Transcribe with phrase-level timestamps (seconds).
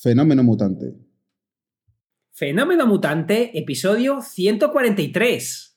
[0.00, 0.94] Fenómeno Mutante.
[2.30, 5.76] Fenómeno Mutante, episodio 143.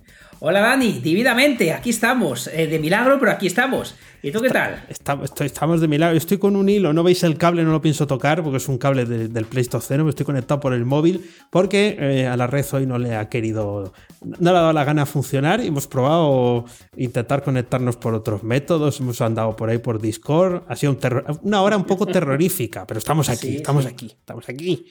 [0.43, 2.47] Hola Dani, dividamente, aquí estamos.
[2.47, 3.93] Eh, de milagro, pero aquí estamos.
[4.23, 4.83] ¿Y tú qué tal?
[4.89, 6.17] estamos de milagro.
[6.17, 8.79] Estoy con un hilo, no veis el cable, no lo pienso tocar porque es un
[8.79, 12.87] cable del PlayStation me estoy conectado por el móvil porque eh, a la red hoy
[12.87, 16.65] no le ha querido, no le ha dado la gana funcionar y hemos probado
[16.97, 20.97] intentar conectarnos por otros métodos, hemos andado por ahí por Discord, ha sido
[21.43, 24.87] una hora un poco terrorífica, pero estamos aquí, estamos aquí, estamos aquí.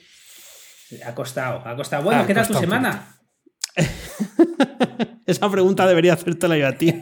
[1.04, 2.04] Ha costado, ha costado.
[2.04, 3.19] Bueno, ¿qué tal tu semana?
[5.26, 6.92] Esa pregunta debería hacértela yo a ti.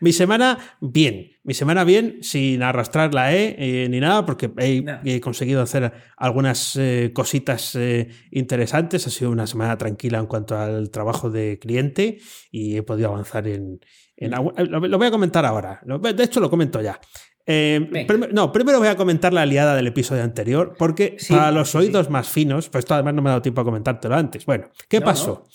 [0.00, 1.30] Mi semana, bien.
[1.44, 6.76] Mi semana, bien, sin arrastrar la E eh, ni nada, porque he, conseguido hacer algunas
[6.76, 9.06] eh, cositas eh, interesantes.
[9.06, 12.18] Ha sido una semana tranquila en cuanto al trabajo de cliente
[12.50, 13.80] y he podido avanzar en.
[14.18, 15.80] lo, voy a comentar ahora.
[15.84, 17.00] De hecho, lo comento ya.
[17.46, 22.28] No, primero voy a comentar la aliada del episodio anterior, porque para los oídos más
[22.28, 24.46] finos, pues esto además no me ha dado tiempo a comentártelo antes.
[24.46, 25.46] Bueno, ¿qué pasó?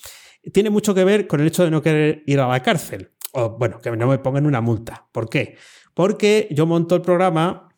[0.52, 3.50] Tiene mucho que ver con el hecho de no querer ir a la cárcel o
[3.58, 5.08] bueno, que no me pongan una multa.
[5.12, 5.56] ¿Por qué?
[5.94, 7.68] Porque yo monto el programa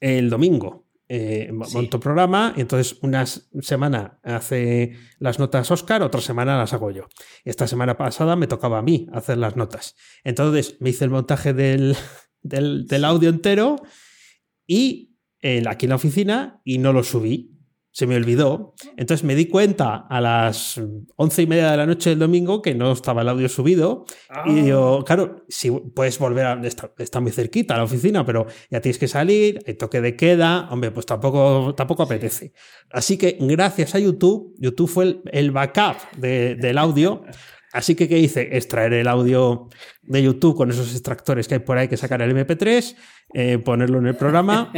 [0.00, 0.84] el domingo.
[1.06, 6.72] Eh, monto el programa y entonces una semana hace las notas Oscar, otra semana las
[6.72, 7.08] hago yo.
[7.44, 9.96] Esta semana pasada me tocaba a mí hacer las notas.
[10.24, 11.96] Entonces me hice el montaje del,
[12.44, 13.76] del, audio entero
[14.66, 17.54] y eh, aquí en la oficina y no lo subí
[17.94, 18.74] se me olvidó.
[18.96, 20.80] Entonces me di cuenta a las
[21.14, 24.04] once y media de la noche del domingo que no estaba el audio subido.
[24.46, 25.04] Y digo, ah.
[25.04, 26.60] claro, si puedes volver a.
[26.98, 30.68] Está, muy cerquita la oficina, pero ya tienes que salir, el toque de queda.
[30.72, 32.52] Hombre, pues tampoco, tampoco apetece.
[32.90, 37.22] Así que gracias a YouTube, YouTube fue el, backup del audio.
[37.74, 38.56] Así que, ¿qué hice?
[38.56, 39.68] Extraer el audio
[40.02, 42.94] de YouTube con esos extractores que hay por ahí que sacar el MP3,
[43.34, 44.72] eh, ponerlo en el programa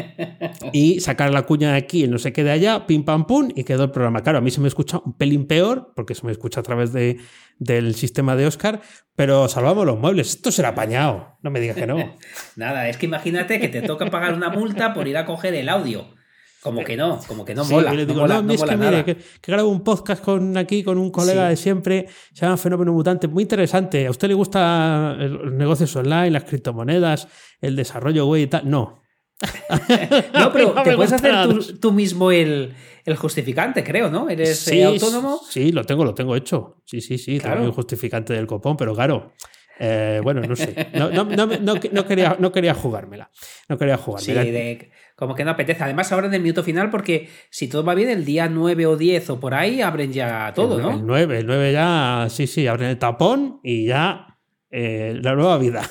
[0.73, 3.51] y sacar la cuña de aquí, el no sé qué de allá, pim pam pum,
[3.55, 4.23] y quedó el programa.
[4.23, 6.95] Claro, a mí se me escucha un pelín peor, porque se me escucha a través
[6.95, 7.19] de,
[7.59, 8.81] del sistema de Oscar,
[9.15, 10.31] pero salvamos los muebles.
[10.31, 11.99] Esto será apañado, no me digas que no.
[12.57, 15.69] Nada, es que imagínate que te toca pagar una multa por ir a coger el
[15.69, 16.17] audio.
[16.63, 17.93] Como que no, como que no mola.
[17.93, 21.49] le digo, no, es que, mire, que, grabo un podcast con aquí con un colega
[21.49, 24.07] de siempre, se llama Fenómeno Mutante, muy interesante.
[24.07, 27.29] ¿A usted le gusta los negocios online, las criptomonedas,
[27.61, 28.69] el desarrollo web y tal?
[28.69, 29.03] No.
[30.35, 32.75] no, pero te puedes hacer tú, mismo el,
[33.17, 34.29] justificante, creo, ¿no?
[34.29, 35.41] ¿Eres eh, autónomo?
[35.49, 36.83] Sí, lo tengo, lo tengo hecho.
[36.85, 37.57] Sí, sí, sí, claro.
[37.57, 39.33] tengo el justificante del copón, pero claro.
[39.79, 40.89] Eh, bueno, no sé.
[40.95, 43.31] No, quería, no quería jugármela.
[43.69, 44.43] No quería jugármela.
[44.43, 45.83] Sí, de, como que no apetece.
[45.83, 48.97] Además, ahora en el minuto final, porque si todo va bien, el día 9 o
[48.97, 50.93] 10 o por ahí abren ya todo, ¿no?
[50.93, 54.39] El 9, el 9 ya, sí, sí, abren el tapón y ya
[54.71, 55.83] eh, la nueva vida.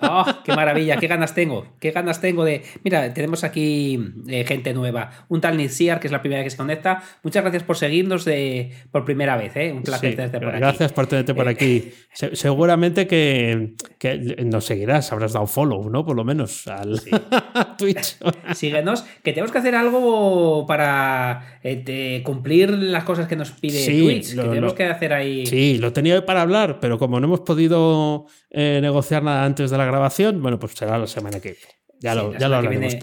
[0.00, 0.96] ¡Oh, qué maravilla!
[0.96, 1.66] ¡Qué ganas tengo!
[1.80, 2.62] ¡Qué ganas tengo de...!
[2.84, 3.98] Mira, tenemos aquí
[4.28, 5.10] eh, gente nueva.
[5.28, 7.02] Un tal Nitsiar, que es la primera que se conecta.
[7.22, 9.72] Muchas gracias por seguirnos de, por primera vez, ¿eh?
[9.72, 10.58] Un placer tenerte por aquí.
[10.60, 11.90] Gracias por tenerte por aquí.
[12.12, 13.74] seguramente que,
[14.44, 16.04] nos seguirás, habrás dado follow, ¿no?
[16.04, 17.00] Por lo menos al
[17.78, 18.18] Twitch.
[18.54, 24.34] Síguenos, que tenemos que hacer algo para eh, cumplir las cosas que nos pide Twitch.
[24.34, 25.44] que tenemos que hacer ahí...
[25.46, 29.84] Sí, lo tenía para hablar, pero como no hemos podido negociar nada antes de la
[29.84, 31.56] grabación, bueno, pues será la semana que
[32.00, 32.96] Ya lo, ya lo hablaremos.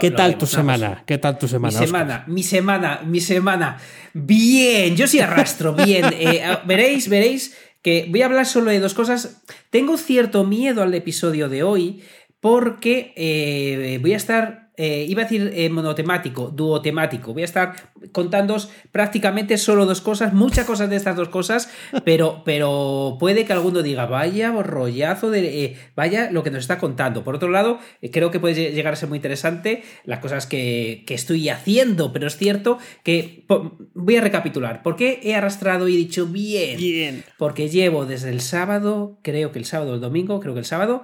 [0.00, 1.04] ¿Qué tal tu semana?
[1.06, 1.80] ¿Qué tal tu semana?
[1.80, 3.78] Mi semana, mi semana, mi semana.
[4.12, 6.04] Bien, yo sí arrastro, bien.
[6.18, 9.42] Eh, veréis, veréis que voy a hablar solo de dos cosas.
[9.70, 12.02] Tengo cierto miedo al episodio de hoy
[12.40, 17.32] porque eh, voy a estar eh, iba a decir eh, monotemático, duotemático.
[17.32, 21.70] Voy a estar contándoos prácticamente solo dos cosas, muchas cosas de estas dos cosas,
[22.04, 25.64] pero, pero puede que alguno diga, vaya rollazo de.
[25.64, 27.24] Eh, vaya lo que nos está contando.
[27.24, 27.78] Por otro lado,
[28.12, 32.26] creo que puede llegar a ser muy interesante las cosas que, que estoy haciendo, pero
[32.26, 33.46] es cierto que.
[33.94, 34.82] voy a recapitular.
[34.82, 36.76] ¿Por qué he arrastrado y he dicho bien?
[36.76, 37.24] Bien.
[37.38, 40.66] Porque llevo desde el sábado, creo que el sábado o el domingo, creo que el
[40.66, 41.02] sábado,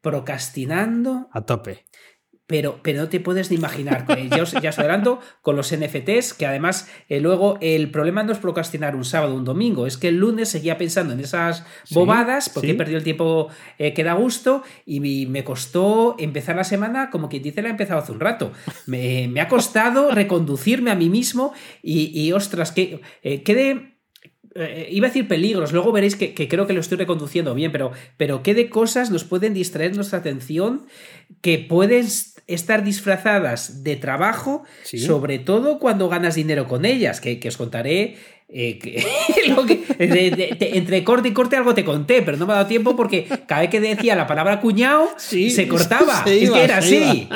[0.00, 1.28] procrastinando.
[1.32, 1.84] A tope
[2.46, 4.06] pero, pero no te puedes ni imaginar.
[4.32, 8.32] Ya os, ya os adelanto con los NFTs, que además eh, luego el problema no
[8.32, 11.64] es procrastinar un sábado o un domingo, es que el lunes seguía pensando en esas
[11.90, 13.48] bobadas porque he perdido el tiempo
[13.78, 17.70] eh, que da gusto y me costó empezar la semana como quien dice la he
[17.72, 18.52] empezado hace un rato.
[18.86, 21.52] Me, ha costado reconducirme a mí mismo
[21.82, 23.91] y, ostras, que eh, quede
[24.90, 28.42] iba a decir peligros, luego veréis que, creo que lo estoy reconduciendo bien, pero, pero
[28.42, 30.86] qué de cosas nos pueden distraer nuestra atención
[31.40, 32.06] que pueden
[32.46, 38.16] estar disfrazadas de trabajo, sobre todo cuando ganas dinero con ellas, que, os contaré.
[38.48, 38.78] Eh,
[40.74, 43.62] entre corte y corte algo te conté, pero no me ha dado tiempo porque cada
[43.62, 46.22] vez que decía la palabra cuñado se cortaba.
[46.32, 47.28] Se iba, es que era así.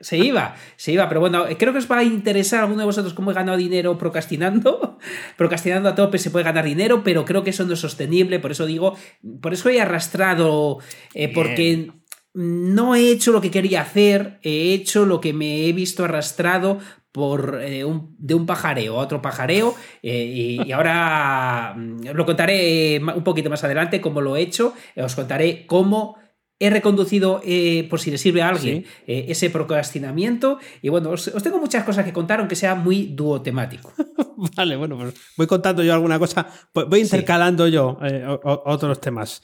[0.00, 1.08] Se iba, se iba.
[1.08, 3.56] Pero bueno, creo que os va a interesar a alguno de vosotros cómo he ganado
[3.56, 4.98] dinero procrastinando.
[5.36, 8.40] Procrastinando a tope se puede ganar dinero, pero creo que eso no es sostenible.
[8.40, 8.96] Por eso digo,
[9.40, 10.78] por eso he arrastrado,
[11.14, 11.90] eh, porque
[12.34, 16.78] no he hecho lo que quería hacer, he hecho lo que me he visto arrastrado
[17.14, 17.84] por eh,
[18.18, 23.62] de un pajareo a otro pajareo eh, y, ahora mm, lo contaré un poquito más
[23.62, 26.18] adelante cómo lo he hecho, os contaré cómo
[26.58, 30.58] he reconducido, eh, por si le sirve a alguien, ese procrastinamiento.
[30.82, 33.92] Y bueno, os, tengo muchas cosas que contar, aunque sea muy duotemático.
[34.56, 36.48] vale, bueno, pues voy contando yo alguna cosa.
[36.72, 37.98] Voy intercalando yo
[38.42, 39.42] otros temas.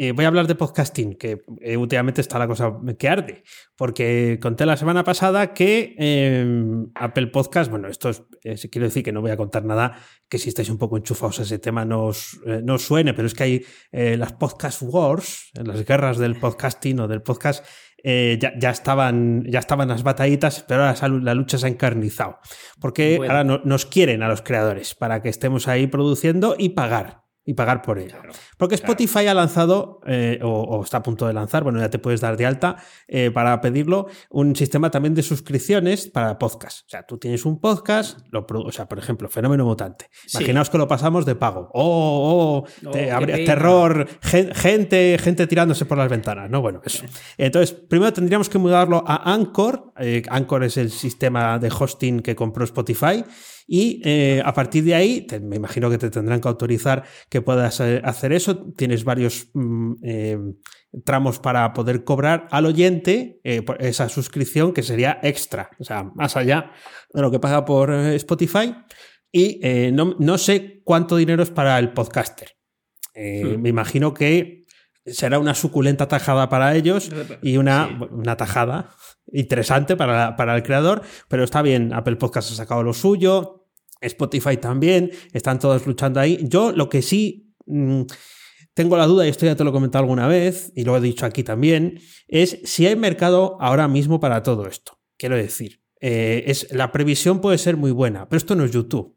[0.00, 3.42] Eh, voy a hablar de podcasting, que eh, últimamente está la cosa que arde,
[3.76, 9.02] porque conté la semana pasada que em, Apple Podcast, bueno, esto es, eh, quiero decir
[9.02, 9.98] que no voy a contar nada
[10.28, 13.34] que si estáis un poco enchufados a ese tema no os, no suene, pero es
[13.34, 17.64] que hay las podcast wars, las guerras del podcasting o del podcast,
[18.04, 22.38] ya, estaban, ya estaban las batallitas, pero ahora la lucha se ha encarnizado,
[22.78, 27.54] porque ahora nos quieren a los creadores para que estemos ahí produciendo y pagar y
[27.54, 28.20] pagar por ella.
[28.58, 32.20] Porque Spotify ha lanzado, eh, o, está a punto de lanzar, bueno, ya te puedes
[32.20, 36.84] dar de alta eh, para pedirlo, un sistema también de suscripciones para podcast.
[36.84, 40.10] O sea, tú tienes un podcast, lo, o sea, por ejemplo, Fenómeno Mutante.
[40.34, 41.70] Imaginaos que lo pasamos de pago.
[41.72, 46.60] Oh, oh, oh terror, gente, gente tirándose por las ventanas, ¿no?
[46.60, 47.06] Bueno, eso.
[47.38, 49.94] Entonces, primero tendríamos que mudarlo a Anchor.
[49.98, 53.24] Eh, Anchor es el sistema de hosting que compró Spotify.
[53.70, 54.00] Y
[54.42, 58.32] a partir de ahí, me imagino que te tendrán que autorizar que puedas eh, hacer
[58.32, 58.72] eso.
[58.74, 60.38] Tienes varios mm, eh,
[61.04, 66.72] tramos para poder cobrar al oyente esa suscripción que sería extra, o sea, más allá
[67.12, 68.74] de lo que paga por Spotify.
[69.30, 69.60] Y
[69.92, 72.56] no, sé cuánto dinero es para el podcaster.
[73.14, 73.60] Hmm.
[73.60, 74.64] Me imagino que
[75.12, 77.10] será una suculenta tajada para ellos
[77.42, 78.90] y una, una tajada
[79.32, 83.57] interesante para, para, el creador, pero está bien, Apple Podcast ha sacado lo suyo,
[84.00, 86.38] Spotify también, están todos luchando ahí.
[86.42, 88.02] Yo lo que sí mm,
[88.74, 91.00] tengo la duda, y esto ya te lo he comentado alguna vez, y lo he
[91.00, 95.00] dicho aquí también, es si hay mercado ahora mismo para todo esto.
[95.16, 99.16] Quiero decir, eh, es, la previsión puede ser muy buena, pero esto no es YouTube.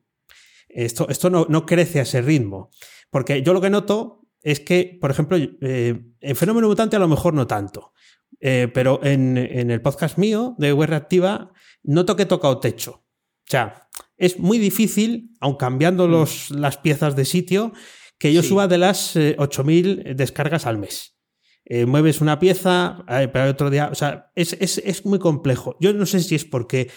[0.67, 2.71] Esto, esto no, no crece a ese ritmo.
[3.09, 7.07] Porque yo lo que noto es que, por ejemplo, eh, en Fenómeno Mutante a lo
[7.07, 7.93] mejor no tanto,
[8.39, 11.51] eh, pero en, en, el podcast mío de Web Reactiva
[11.83, 12.91] noto que he tocado techo.
[12.93, 13.89] O sea,
[14.21, 16.11] es muy difícil, aun cambiando mm.
[16.11, 17.73] los, las piezas de sitio,
[18.19, 21.17] que yo suba de las 8.000 eh, descargas al mes.
[21.65, 25.75] Eh, mueves una pieza, eh, pero otro día, o sea, es, muy complejo.
[25.79, 26.91] Yo no sé si es porque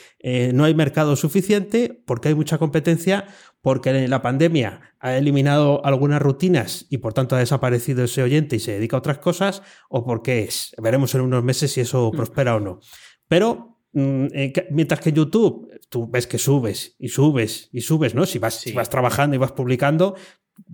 [0.52, 3.26] no hay mercado suficiente, porque hay mucha competencia,
[3.62, 8.60] porque la pandemia ha eliminado algunas rutinas y por tanto ha desaparecido ese oyente y
[8.60, 10.74] se dedica a otras cosas, o porque es.
[10.76, 12.16] Veremos en unos meses si eso mm.
[12.16, 12.80] prospera o no.
[13.28, 18.26] Pero eh, mientras que YouTube, tú ves que subes y subes y subes, ¿no?
[18.26, 20.16] Si vas, si vas trabajando y vas publicando,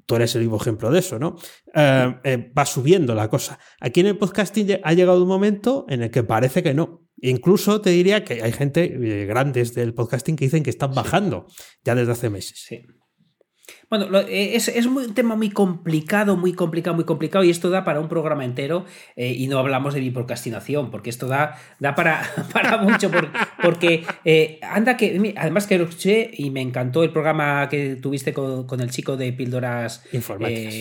[0.07, 1.37] tú eres el vivo ejemplo de eso, ¿no?
[1.75, 3.59] Eh, eh, va subiendo la cosa.
[3.81, 7.07] Aquí en el podcasting ha llegado un momento en el que parece que no.
[7.23, 8.89] Incluso te diría que hay gente
[9.27, 11.47] grandes del podcasting que dicen que están bajando
[11.85, 12.65] ya desde hace meses.
[12.67, 12.87] Sí.
[13.91, 17.83] Bueno, eh, es, es, un tema muy complicado, muy complicado, muy complicado, y esto da
[17.83, 18.85] para un programa entero,
[19.17, 23.11] eh, y no hablamos de biprocrastinación, porque esto da, da para, para mucho,
[23.61, 28.33] porque eh, anda que, además que lo escuché y me encantó el programa que tuviste
[28.33, 30.75] con, el chico de píldoras informáticas.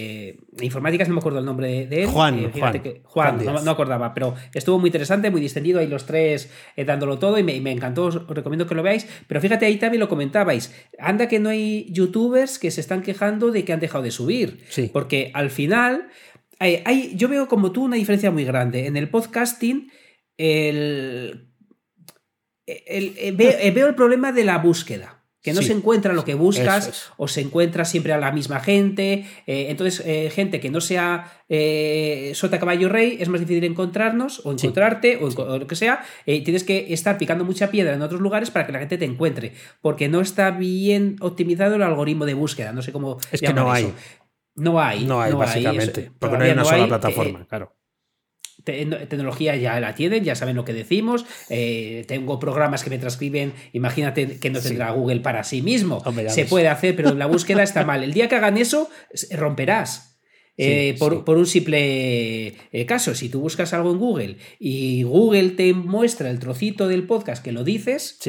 [0.62, 2.10] informáticas, no me acuerdo el nombre de él.
[2.10, 6.52] Juan, Juan, Juan, no, acordaba, pero estuvo muy interesante, muy distendido, ahí los tres
[6.86, 10.00] dándolo todo, y me, me encantó, os recomiendo que lo veáis, pero fíjate, ahí también
[10.00, 14.04] lo comentabais, anda que no hay youtubers que se están quejando de que han dejado
[14.04, 14.66] de subir.
[14.92, 16.10] Porque al final,
[16.60, 18.86] hay, yo veo como tú una diferencia muy grande.
[18.86, 19.92] En el podcasting,
[20.38, 21.50] el,
[22.66, 25.19] eh, veo, el problema de la búsqueda.
[25.42, 29.26] Que no se encuentra lo que buscas o se encuentra siempre a la misma gente.
[29.48, 31.32] Eh, entonces, eh, gente que no sea
[32.34, 36.04] sota caballo rey, es más difícil encontrarnos o encontrarte o, lo que sea.
[36.26, 39.54] tienes que estar picando mucha piedra en otros lugares para que la gente te encuentre.
[39.82, 42.74] Porque no está bien optimizado el algoritmo de búsqueda.
[42.74, 43.18] No sé cómo.
[43.32, 43.94] Es que no hay.
[44.56, 45.06] No hay.
[45.06, 46.12] No hay, básicamente.
[46.20, 47.79] porque no hay una sola plataforma, claro
[49.08, 51.26] tecnología ya la tienen, ya saben lo que decimos.
[51.50, 53.54] Eh, tengo programas que me transcriben.
[53.74, 56.04] Imagínate que no tendrá Google para sí mismo.
[56.30, 58.04] Se puede hacer, pero la búsqueda está mal.
[58.04, 58.90] El día que hagan eso,
[59.32, 60.10] romperás.
[60.62, 65.74] Eh, por, un simple eh, caso, si tú buscas algo en Google y Google te
[65.74, 68.20] muestra el trocito del podcast que lo dices,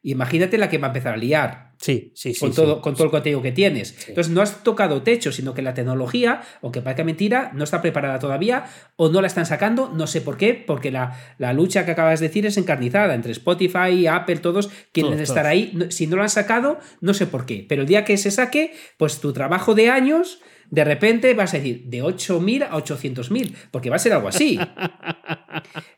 [0.00, 1.69] imagínate la que va a empezar a liar.
[1.80, 2.40] Sí, sí, sí.
[2.40, 3.96] Con todo, con todo el contenido que tienes.
[4.06, 8.18] Entonces no has tocado techo, sino que la tecnología, aunque parezca mentira, no está preparada
[8.18, 11.92] todavía o no la están sacando, no sé por qué, porque la, la lucha que
[11.92, 15.74] acabas de decir es encarnizada entre Spotify, Apple, todos quieren estar ahí.
[15.88, 17.64] Si no lo han sacado, no sé por qué.
[17.66, 21.58] Pero el día que se saque, pues tu trabajo de años de repente vas a
[21.58, 24.58] decir de 8.000 a 800.000, porque va a ser algo así.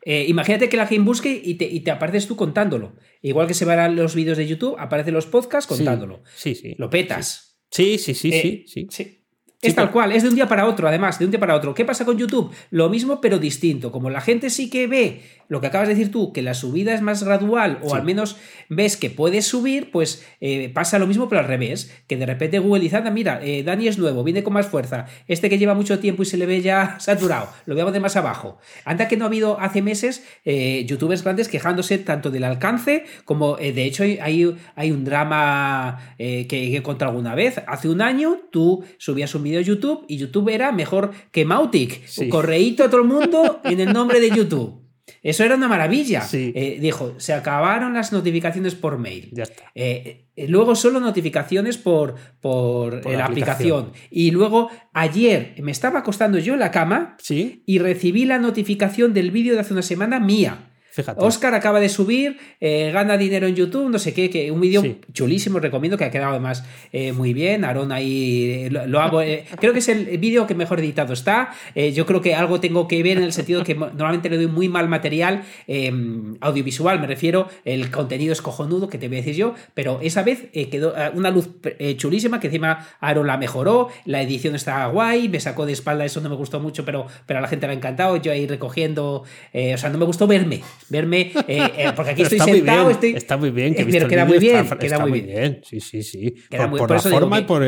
[0.05, 2.95] Eh, imagínate que la gente busque y te, y te, apareces tú contándolo.
[3.21, 6.23] Igual que se van los vídeos de YouTube, aparecen los podcasts contándolo.
[6.35, 6.75] Sí, sí.
[6.77, 7.57] Lo petas.
[7.71, 8.65] Sí, sí, sí, sí.
[8.67, 8.87] sí.
[8.89, 9.23] sí.
[9.63, 11.73] Es tal cual, es de un día para otro, además, de un día para otro.
[11.73, 12.53] ¿Qué pasa con YouTube?
[12.69, 13.91] Lo mismo, pero distinto.
[13.93, 16.93] Como la gente sí que ve lo que acabas de decir tú, que la subida
[16.93, 18.37] es más gradual, o al menos
[18.69, 21.91] ves que puedes subir, pues eh, pasa lo mismo, pero al revés.
[22.07, 25.05] Que de repente Google dice, anda, mira, eh, Dani es nuevo, viene con más fuerza.
[25.27, 28.15] Este que lleva mucho tiempo y se le ve ya saturado, lo veo de más
[28.15, 28.57] abajo.
[28.85, 33.57] Anda que no ha habido hace meses eh, youtubers grandes quejándose tanto del alcance como,
[33.57, 37.61] de hecho, hay, hay un drama que, he contado alguna vez.
[37.67, 42.01] Hace un año tú subías un vídeo YouTube y YouTube era mejor que Mautic.
[42.29, 44.82] Correíto a todo el mundo en el nombre de YouTube.
[45.21, 46.23] Eso era una maravilla.
[46.31, 49.29] Eh, dijo, se acabaron las notificaciones por mail.
[49.33, 49.71] Ya está.
[49.75, 53.91] Eh, eh, luego solo notificaciones por, por, la aplicación.
[54.09, 57.63] Y luego ayer me estaba acostando yo en la cama ¿Sí?
[57.65, 60.72] y recibí la notificación del vídeo de hace una semana mía.
[61.17, 64.83] Oscar acaba de subir, eh, gana dinero en YouTube, no sé qué, que un vídeo
[65.11, 67.65] chulísimo, recomiendo, que ha quedado además eh, muy bien.
[67.65, 69.21] Aaron ahí eh, lo, hago.
[69.59, 71.53] creo que es el vídeo que mejor editado está.
[71.93, 74.69] yo creo que algo tengo que ver en el sentido que normalmente le doy muy
[74.69, 79.35] mal material em, audiovisual, me refiero, el contenido es cojonudo, que te voy a decir
[79.35, 81.49] yo, pero esa vez quedó una luz
[81.97, 86.21] chulísima que encima Aaron la mejoró, la edición está guay, me sacó de espalda, eso
[86.21, 88.17] no me gustó mucho, pero, pero a la gente le ha encantado.
[88.17, 90.61] Yo ahí recogiendo, o sea, no me gustó verme
[90.93, 93.15] verme, eh, eh, porque aquí estoy sentado, estoy...
[93.15, 95.61] Está muy bien, que eh, pero queda muy bien, queda muy bien.
[95.65, 96.35] Sí, sí, sí.
[96.77, 97.63] por, la forma y, por,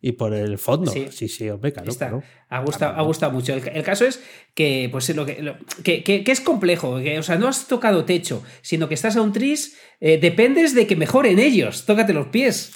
[0.00, 0.92] y por el fondo.
[0.92, 2.22] Sí, sí, sí hombre, claro.
[2.48, 3.54] Ha, gustado, ha gustado mucho.
[3.54, 4.22] El, caso es
[4.54, 8.44] que, pues, lo que, que, que, es complejo, que, o sea, no has tocado techo,
[8.60, 12.72] sino que estás a un tris, dependes de que mejoren ellos, tócate los pies.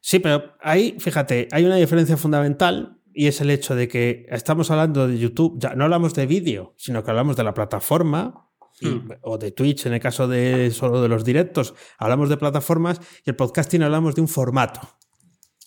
[0.00, 4.70] Sí, pero ahí, fíjate, hay una diferencia fundamental y es el hecho de que estamos
[4.70, 8.48] hablando de YouTube, ya no hablamos de vídeo, sino que hablamos de la plataforma
[8.82, 9.10] Hmm.
[9.22, 13.30] o de Twitch en el caso de solo de los directos, hablamos de plataformas y
[13.30, 14.80] el podcasting hablamos de un formato.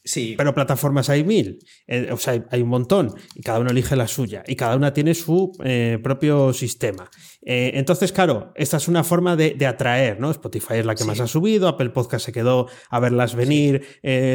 [0.05, 0.36] Sí.
[0.38, 1.57] Pero plataformas hay mil,
[1.88, 4.93] eh, o sea, hay un montón y cada uno elige la suya y cada una
[4.93, 7.10] tiene su eh, propio sistema.
[7.41, 10.29] Eh, entonces, claro, esta es una forma de, atraer, ¿no?
[10.29, 13.84] Spotify es la que más ha subido, Apple Podcast se quedó a verlas venir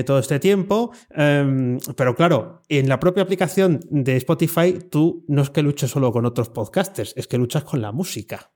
[0.04, 5.50] todo este tiempo, em, pero claro, en la propia aplicación de Spotify tú no es
[5.50, 8.50] que luches solo con otros podcasters, es que luchas con la música.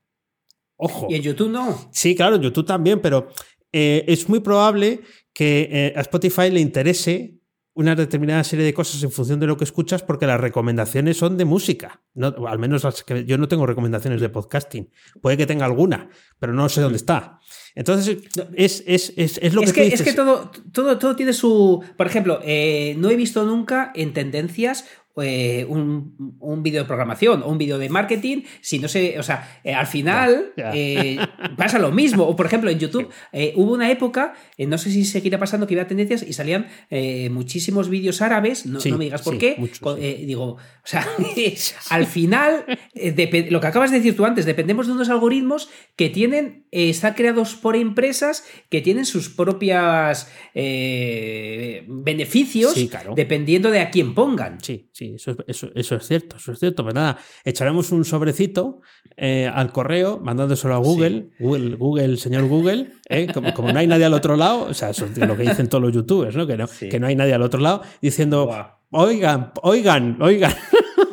[0.77, 1.07] Ojo.
[1.09, 1.89] ¿Y en YouTube no?
[1.91, 3.29] Sí, claro, en YouTube también, pero
[3.71, 5.01] eh, es muy probable
[5.33, 7.35] que eh, a Spotify le interese
[7.75, 11.37] una determinada serie de cosas en función de lo que escuchas porque las recomendaciones son
[11.37, 12.01] de música.
[12.13, 14.89] No, al menos las que yo no tengo recomendaciones de podcasting.
[15.21, 17.41] Puede que tenga alguna, pero no sé dónde está.
[17.75, 18.19] Entonces,
[18.55, 21.83] es, es, es, es lo es que, Es que todo, todo, todo tiene su...
[21.97, 24.85] Por ejemplo, eh, no he visto nunca en tendencias
[25.21, 29.23] eh, un, un vídeo de programación o un vídeo de marketing, si no sé, o
[29.23, 31.17] sea, eh, al final eh,
[31.55, 32.25] pasa lo mismo.
[32.25, 33.07] O por ejemplo, en YouTube
[33.55, 36.67] hubo una época, no sé si seguirá pasando, que iba a tendencias y salían
[37.31, 39.55] muchísimos vídeos árabes, no, me digas por qué.
[40.25, 41.07] digo, o sea,
[41.89, 42.65] al final,
[43.49, 47.55] lo que acabas de decir tú antes, dependemos de unos algoritmos que tienen, están creados
[47.55, 50.29] por empresas que tienen sus propias
[51.87, 52.75] beneficios
[53.15, 54.59] dependiendo de a quién pongan.
[54.61, 56.83] Sí, sí eso, eso, eso, es cierto, eso es cierto.
[56.83, 58.81] Pues nada, echaremos un sobrecito
[59.15, 63.87] eh, al correo, mandándoselo a Google, Google, Google, señor Google, eh, como, como, no hay
[63.87, 66.47] nadie al otro lado, o sea, eso es lo que dicen todos los youtubers, ¿no?
[66.47, 68.49] Que no, que no hay nadie al otro lado, diciendo,
[68.91, 70.53] oigan, oigan, oigan.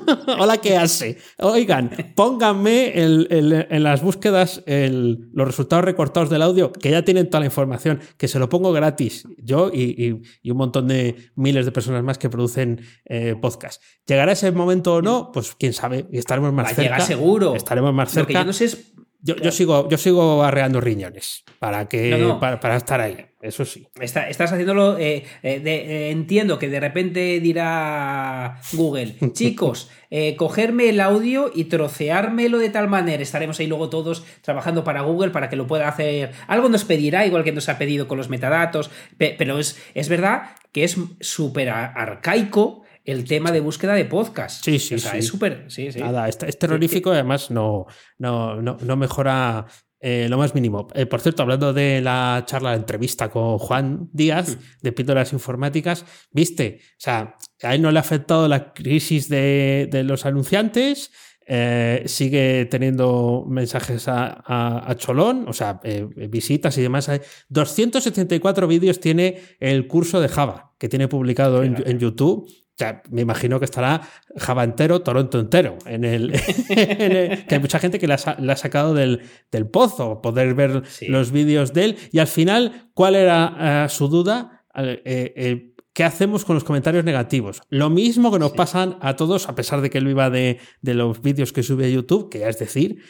[0.38, 1.18] Hola, ¿qué hace?
[1.38, 7.46] Oigan, pónganme en las búsquedas los resultados recortados del audio, que ya tienen toda la
[7.46, 10.10] información, que se lo pongo gratis, yo y,
[10.50, 13.82] un montón de miles de personas más que producen eh, podcast.
[14.06, 15.30] ¿Llegará ese momento o no?
[15.32, 17.00] Pues quién sabe, y estaremos más cerca.
[17.00, 17.54] seguro.
[17.54, 18.22] Estaremos más cerca.
[18.22, 18.92] Lo que yo no sé es
[19.22, 23.86] yo, sigo, yo sigo arreando riñones para, que, Para, estar ahí, eso sí.
[24.00, 24.98] estás haciéndolo.
[24.98, 29.90] Eh, eh, eh, entiendo que de repente dirá Google, chicos,
[30.36, 33.22] cogerme el audio y troceármelo de tal manera.
[33.22, 36.32] Estaremos ahí luego todos trabajando para Google para que lo pueda hacer.
[36.48, 40.50] Algo nos pedirá, igual que nos ha pedido con los metadatos, pero es, es verdad
[40.72, 44.64] que es súper arcaico el tema de búsqueda de podcast.
[44.64, 45.64] Sí, sí, o sea, Es súper.
[45.68, 47.86] Sí, Nada, es, terrorífico y además no,
[48.18, 49.66] no, no, mejora
[50.00, 50.88] eh, lo más mínimo.
[50.94, 56.04] Eh, por cierto, hablando de la charla, la entrevista con Juan Díaz de Píldoras Informáticas,
[56.30, 61.10] viste, o sea, a él no le ha afectado la crisis de, de los anunciantes.
[61.44, 65.80] Eh, sigue teniendo mensajes a, Cholón, o sea,
[66.28, 67.10] visitas y demás.
[67.48, 72.48] 274 vídeos tiene el curso de Java que tiene publicado en, YouTube
[73.10, 74.00] me imagino que estará
[74.36, 75.78] Java entero, Toronto entero.
[75.86, 76.32] En el,
[76.68, 79.20] que hay mucha gente que la, ha sacado del,
[79.70, 81.96] pozo, poder ver los vídeos de él.
[82.10, 84.64] Y al final, ¿cuál era eh, su duda?
[84.74, 87.60] Eh, eh, ¿Qué hacemos con los comentarios negativos?
[87.68, 90.94] Lo mismo que nos pasan a todos, a pesar de que él viva de, de
[90.94, 93.02] los vídeos que sube a YouTube, que ya es decir,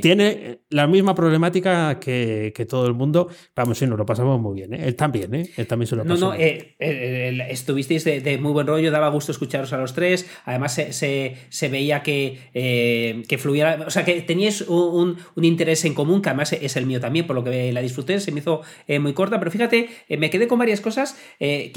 [0.00, 3.28] tiene la misma problemática que, todo el mundo.
[3.56, 4.74] Vamos, sí, nos lo pasamos muy bien.
[4.74, 4.84] ¿eh?
[4.86, 5.50] Él también, ¿eh?
[5.56, 6.14] Él también se lo pasó.
[6.14, 10.26] No, no, eh, eh, estuvisteis de, muy buen rollo, daba gusto escucharos a los tres.
[10.44, 16.28] Además, se, veía que, que fluía, o sea, que teníais un, interés en común, que
[16.28, 18.62] además es el mío también, por lo que la disfruté, se me hizo
[19.00, 21.16] muy corta, pero fíjate, me quedé con varias cosas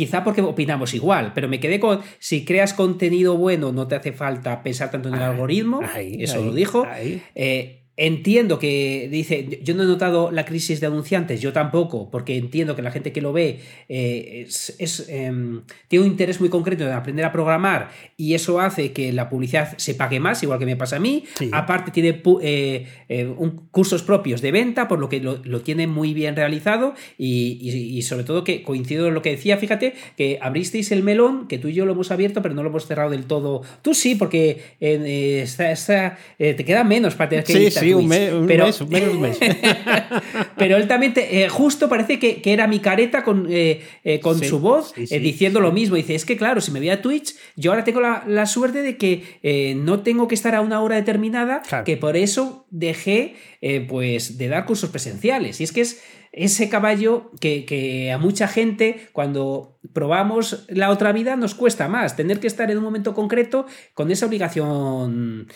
[0.06, 4.12] quizá porque opinamos igual, pero me quedé con, si creas contenido bueno, no te hace
[4.12, 6.86] falta pensar tanto en el algoritmo, eso lo dijo.
[7.34, 12.36] Eh, Entiendo que dice, yo no he notado la crisis de anunciantes, yo tampoco, porque
[12.36, 16.84] entiendo que la gente que lo ve eh, es, em, tiene un interés muy concreto
[16.84, 20.66] en aprender a programar y eso hace que la publicidad se pague más, igual que
[20.66, 21.24] me pasa a mí.
[21.54, 26.14] Aparte tiene eh, eh, un, cursos propios de venta, por lo que lo, tiene muy
[26.14, 31.02] bien realizado y, sobre todo que coincido en lo que decía, fíjate que abristeis el
[31.02, 33.62] melón, que tú y yo lo hemos abierto, pero no lo hemos cerrado del todo.
[33.82, 38.08] Tú sí, porque te queda menos para tener que un,
[38.48, 39.38] pero, mes, un mes.
[40.58, 44.60] pero él también, eh, justo parece que, era mi careta con, eh, eh, con su
[44.60, 45.96] voz, diciendo lo mismo.
[45.96, 48.98] Dice, es que claro, si me voy a Twitch, yo ahora tengo la, suerte de
[48.98, 53.36] que no tengo que estar a una hora determinada, que por eso dejé
[53.88, 55.60] pues de dar cursos presenciales.
[55.62, 56.02] Y es que es
[56.36, 62.16] ese caballo que, que, a mucha gente cuando probamos la otra vida nos cuesta más,
[62.18, 65.48] tener que estar en un momento concreto con esa obligación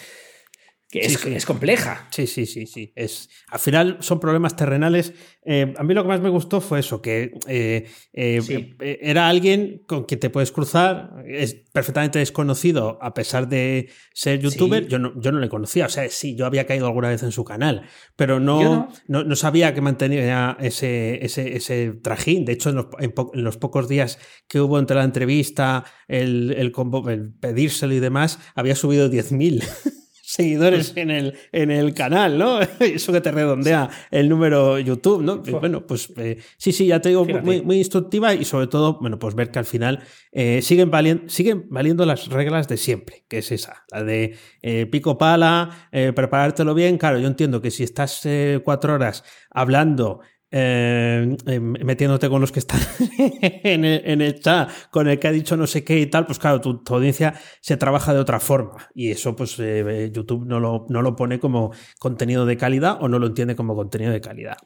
[0.91, 2.07] que es, compleja.
[2.09, 2.91] Sí, sí, sí, sí.
[2.95, 5.13] Es, al final son problemas terrenales.
[5.45, 9.83] Eh, a mí lo que más me gustó fue eso, que eh, eh, era alguien
[9.87, 14.87] con quien te puedes cruzar, es perfectamente desconocido a pesar de ser youtuber.
[14.87, 17.31] Yo, no, yo no le conocía, o sea, sí, yo había caído alguna vez en
[17.31, 17.83] su canal,
[18.15, 19.35] pero no, no.
[19.35, 22.45] sabía que mantenía ese, ese, ese trajín.
[22.45, 26.73] De hecho, en los, en los, pocos días que hubo entre la entrevista, el, el,
[27.09, 29.63] el pedírselo y demás, había subido 10.000.
[30.29, 32.59] seguidores en el, en el canal, ¿no?
[32.79, 35.37] Eso que te redondea el número YouTube, ¿no?
[35.37, 39.17] Bueno, pues eh, sí, sí, ya te digo, muy, muy, instructiva y sobre todo, bueno,
[39.17, 43.39] pues ver que al final eh, siguen, valiendo, siguen valiendo las reglas de siempre, que
[43.39, 46.99] es esa, la de eh, pico pala, preparártelo bien.
[46.99, 48.21] Claro, yo entiendo que si estás
[48.63, 52.79] cuatro horas hablando eh, em, metiéndote con los que están
[53.63, 56.59] en, el, chat, con el que ha dicho no sé qué y tal, pues claro,
[56.59, 61.03] tu, audiencia se trabaja de otra forma y eso pues eh, YouTube no lo, no
[61.03, 64.57] lo pone como contenido de calidad o no lo entiende como contenido de calidad.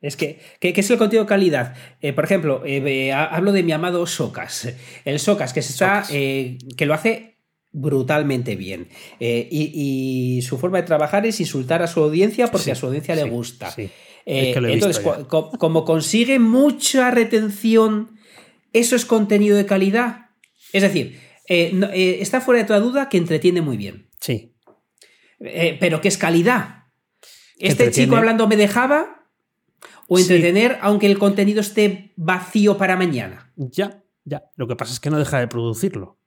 [0.00, 1.74] Es que, ¿qué, es el contenido de calidad?
[2.00, 2.62] Eh, por ejemplo,
[3.12, 4.68] hablo de mi amado Socas.
[5.04, 7.38] El Socas, que se está, que lo hace
[7.72, 8.88] brutalmente bien.
[9.18, 13.24] Y, su forma de trabajar es insultar a su audiencia porque a su audiencia le
[13.24, 13.74] gusta.
[14.26, 18.18] Eh, entonces, como consigue mucha retención,
[18.72, 20.30] ¿eso es contenido de calidad?
[20.72, 24.08] Es decir, eh, está fuera de toda duda que entretiene muy bien.
[24.20, 24.54] Sí.
[25.80, 26.84] pero ¿qué es calidad?
[27.58, 29.28] ¿Este chico hablando me dejaba?
[30.08, 33.52] ¿O entretener aunque el contenido esté vacío para mañana?
[33.56, 34.44] Ya, ya.
[34.56, 36.18] Lo que pasa es que no deja de producirlo.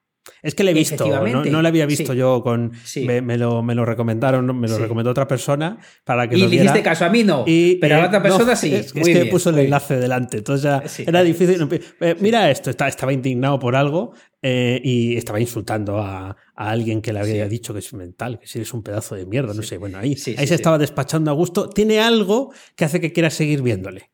[0.41, 2.71] Es que le he visto, no, lo había visto yo con.
[2.95, 6.55] Me, lo, me, lo, recomendaron, me lo recomendó otra persona para que y lo le
[6.55, 8.73] hiciste caso a mí no, pero a eh, otra persona sí.
[8.73, 11.67] Es, que puso el enlace delante, entonces ya era difícil.
[11.99, 17.19] Eh, mira esto, estaba indignado por algo eh, y estaba insultando a, alguien que le
[17.19, 19.77] había dicho que es mental, que si eres un pedazo de mierda, no sé.
[19.77, 21.69] Bueno, ahí, ahí se estaba despachando a gusto.
[21.69, 24.09] Tiene algo que hace que quiera seguir viéndole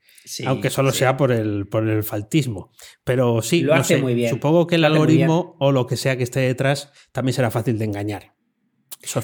[0.45, 2.71] aunque solo sea por el, por el faltismo.
[3.03, 4.29] Pero sí, lo hace muy bien.
[4.29, 7.85] Supongo que el algoritmo o lo que sea que esté detrás también será fácil de
[7.85, 8.33] engañar.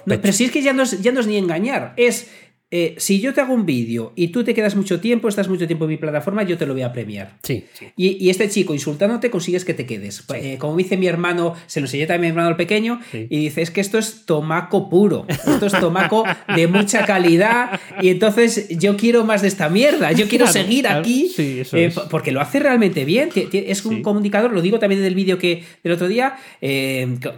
[0.05, 2.29] pero si es que ya no ya no es ni engañar, es
[2.69, 5.67] eh, si yo te hago un vídeo y tú te quedas mucho tiempo, estás mucho
[5.67, 7.37] tiempo en mi plataforma, yo te lo voy a premiar.
[7.41, 7.63] Sí.
[7.95, 10.25] Y, este chico insultándote consigues que te quedes.
[10.35, 13.39] Eh, como dice mi hermano, se lo enseñé también a mi hermano el pequeño, y
[13.39, 18.67] dice, es que esto es tomaco puro, esto es tomaco de mucha calidad, y entonces
[18.77, 23.05] yo quiero más de esta mierda, yo quiero seguir aquí, eh, porque lo hace realmente
[23.05, 26.35] bien, es un comunicador, lo digo también del vídeo que del otro día,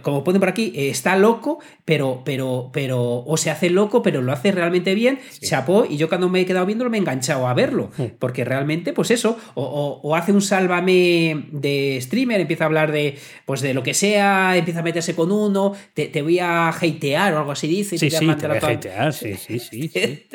[0.02, 4.32] como ponen por aquí, está loco, pero, pero, pero, o se hace loco, pero lo
[4.32, 7.54] hace realmente bien chapó, y yo cuando me he quedado viéndolo me he enganchado a
[7.54, 13.16] verlo, porque realmente, pues eso, o, hace un sálvame de streamer, empieza a hablar de,
[13.44, 17.38] pues de lo que sea, empieza a meterse con uno, te, voy a hatear o
[17.38, 17.98] algo así dice.
[17.98, 19.90] Sí, sí, te voy a hatear, sí, sí, sí.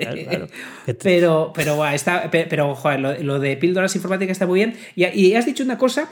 [1.02, 4.76] Pero, pero, está, pero, joder, lo, de píldoras informáticas está muy bien.
[4.96, 6.10] Y, y has dicho una cosa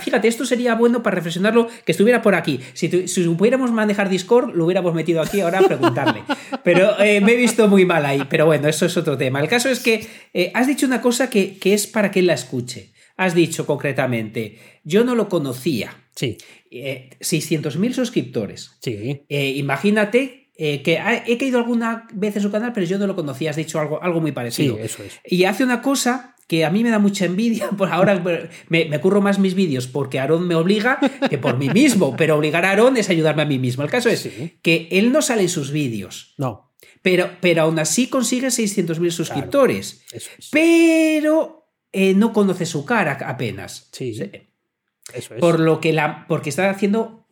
[0.00, 2.60] fíjate, esto sería bueno para reflexionarlo que estuviera por aquí.
[2.74, 6.22] Si, pudiéramos manejar Discord, lo hubiéramos metido aquí ahora a preguntarle.
[6.64, 8.22] Pero eh, me he visto muy mal ahí.
[8.28, 9.40] Pero bueno, eso es otro tema.
[9.40, 12.34] El caso es que eh, has dicho una cosa que, es para que él la
[12.34, 12.92] escuche.
[13.16, 15.94] Has dicho concretamente, yo no lo conocía.
[16.14, 16.38] Sí.
[16.70, 18.76] Eh, 600.000 suscriptores.
[18.80, 19.22] Sí.
[19.28, 23.48] Eh, imagínate que he caído alguna vez en su canal, pero yo no lo conocía.
[23.48, 24.76] Has dicho algo, algo muy parecido.
[24.76, 25.18] Sí, eso es.
[25.24, 28.20] Y hace una cosa que a mí me da mucha envidia, por ahora
[28.68, 30.98] me, me curro más mis vídeos porque Aarón me obliga
[31.30, 33.84] que por mí mismo, pero obligar a Aarón es ayudarme a mí mismo.
[33.84, 34.28] El caso es
[34.60, 36.34] que él no sale en sus vídeos.
[36.38, 36.72] No.
[37.02, 40.04] Pero, pero aún así consigue 600.000 suscriptores.
[40.50, 43.88] Pero eh, no conoce su cara apenas.
[43.92, 44.10] Sí.
[44.10, 45.40] Eso es.
[45.40, 46.26] Por lo que la.
[46.26, 47.28] Porque está haciendo.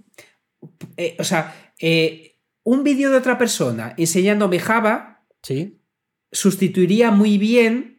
[0.96, 5.26] Eh, o sea, eh, un vídeo de otra persona enseñándome Java.
[5.42, 5.80] Sí.
[6.30, 7.97] Sustituiría muy bien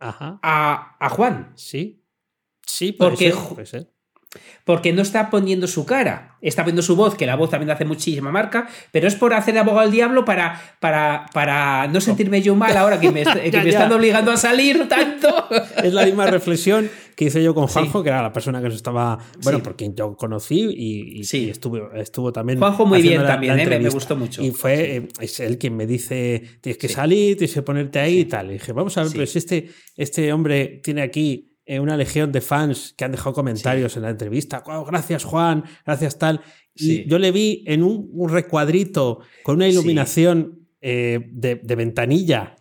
[0.00, 0.38] Ajá.
[0.42, 1.52] A, Juan.
[1.56, 2.02] Sí.
[2.66, 3.32] Sí, porque,
[4.64, 7.84] porque no está poniendo su cara, está poniendo su voz, que la voz también hace
[7.84, 12.54] muchísima marca, pero es por hacer abogado al diablo para, para, para no sentirme yo
[12.54, 15.28] mal ahora que me, están obligando a salir tanto.
[15.82, 18.76] es la misma reflexión que hice yo con Juanjo, que era la persona que nos
[18.76, 22.58] estaba, bueno, por quien yo conocí y, estuvo, estuvo también.
[22.58, 23.78] Juanjo muy bien también, ¿eh?
[23.78, 24.42] me gustó mucho.
[24.42, 28.20] Y fue, eh, es él quien me dice, tienes que salir, tienes que ponerte ahí
[28.20, 28.50] y tal.
[28.50, 32.40] Y dije, vamos a ver, pues este, este hombre tiene aquí eh, una legión de
[32.40, 34.62] fans que han dejado comentarios en la entrevista.
[34.86, 36.40] gracias, Juan, gracias, tal.
[36.74, 42.56] Y yo le vi en un, recuadrito con una iluminación de, ventanilla,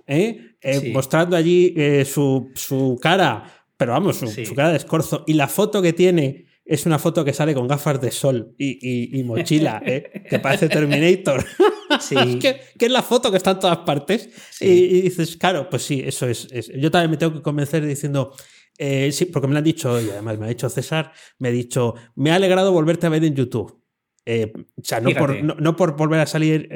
[0.93, 1.73] mostrando allí
[2.05, 5.25] su, su, cara pero vamos, su, cara de escorzo.
[5.27, 9.21] Y la foto que tiene es una foto que sale con gafas de sol y,
[9.25, 10.23] mochila, ¿eh?
[10.29, 11.45] que parece Terminator.
[11.99, 12.15] Sí.
[12.39, 14.29] que, es la foto que está en todas partes.
[14.59, 18.33] Y, dices, claro, pues sí, eso es, Yo también me tengo que convencer diciendo.
[18.77, 21.51] Eh, sí, porque me lo han dicho, y además me ha dicho César, me ha
[21.51, 23.81] dicho, me ha alegrado volverte a ver en YouTube.
[24.25, 26.69] Eh, o sea, no por, no, por, volver a salir,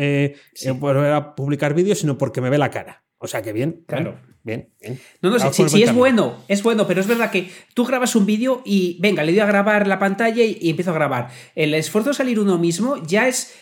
[0.76, 3.06] volver a publicar vídeos, sino porque me ve la cara.
[3.20, 4.20] O sea que bien, claro.
[4.44, 5.00] Bien, bien.
[5.22, 8.62] No, no, sí, es bueno, es bueno, pero es verdad que tú grabas un vídeo
[8.64, 11.28] y venga, le doy a grabar la pantalla y, empiezo a grabar.
[11.54, 13.56] El esfuerzo de salir uno mismo ya es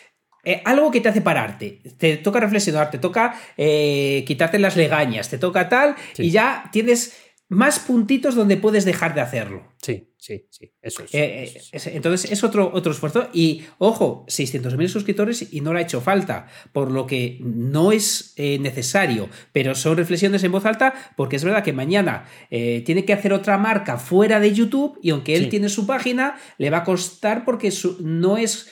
[0.43, 1.81] eh, algo que te hace pararte.
[1.97, 7.17] Te toca reflexionar, te toca eh, quitarte las legañas, te toca tal, y ya tienes
[7.47, 9.63] más puntitos donde puedes dejar de hacerlo.
[9.79, 11.13] Sí, sí, sí, eso es.
[11.13, 11.61] Eh,
[11.93, 13.29] entonces es otro, otro esfuerzo.
[13.33, 18.33] Y ojo, 600.000 suscriptores y no le ha hecho falta, por lo que no es
[18.37, 23.05] eh, necesario, pero son reflexiones en voz alta, porque es verdad que mañana eh, tiene
[23.05, 26.77] que hacer otra marca fuera de YouTube y aunque él tiene su página, le va
[26.79, 28.71] a costar porque no es...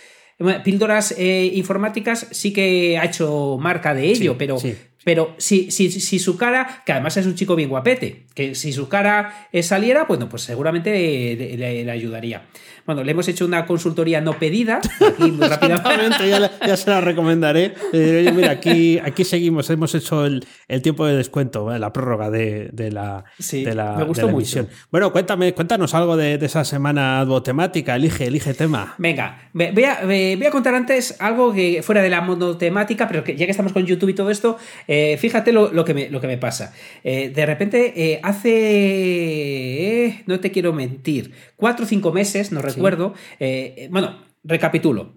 [0.66, 4.58] Píldoras informáticas sí que ha hecho marca de ello, pero,
[5.04, 8.72] Pero si, si, si, su cara, que además es un chico bien guapete, que si
[8.72, 12.44] su cara saliera, bueno, pues seguramente le ayudaría.
[12.86, 16.30] Bueno, le hemos hecho una consultoría no pedida, aquí muy rápidamente.
[16.30, 17.74] ya, se la recomendaré.
[17.94, 20.46] Eh, mira, aquí, aquí seguimos, hemos hecho el,
[20.82, 24.68] tiempo de descuento, la prórroga de, la, de la, me gustó mucho.
[24.92, 28.96] Bueno, cuéntame, cuéntanos algo de, esa semana temática, elige, elige tema.
[28.98, 33.38] Venga, voy a, voy a, contar antes algo que fuera de la monotemática, pero que
[33.38, 34.58] ya que estamos con YouTube y todo esto,
[34.90, 36.74] eh, fíjate lo, que me, lo que me pasa.
[37.04, 43.14] de repente, hace, no te quiero mentir, cuatro o cinco meses, nos recuerdo.
[43.40, 45.14] Eh, bueno, recapitulo.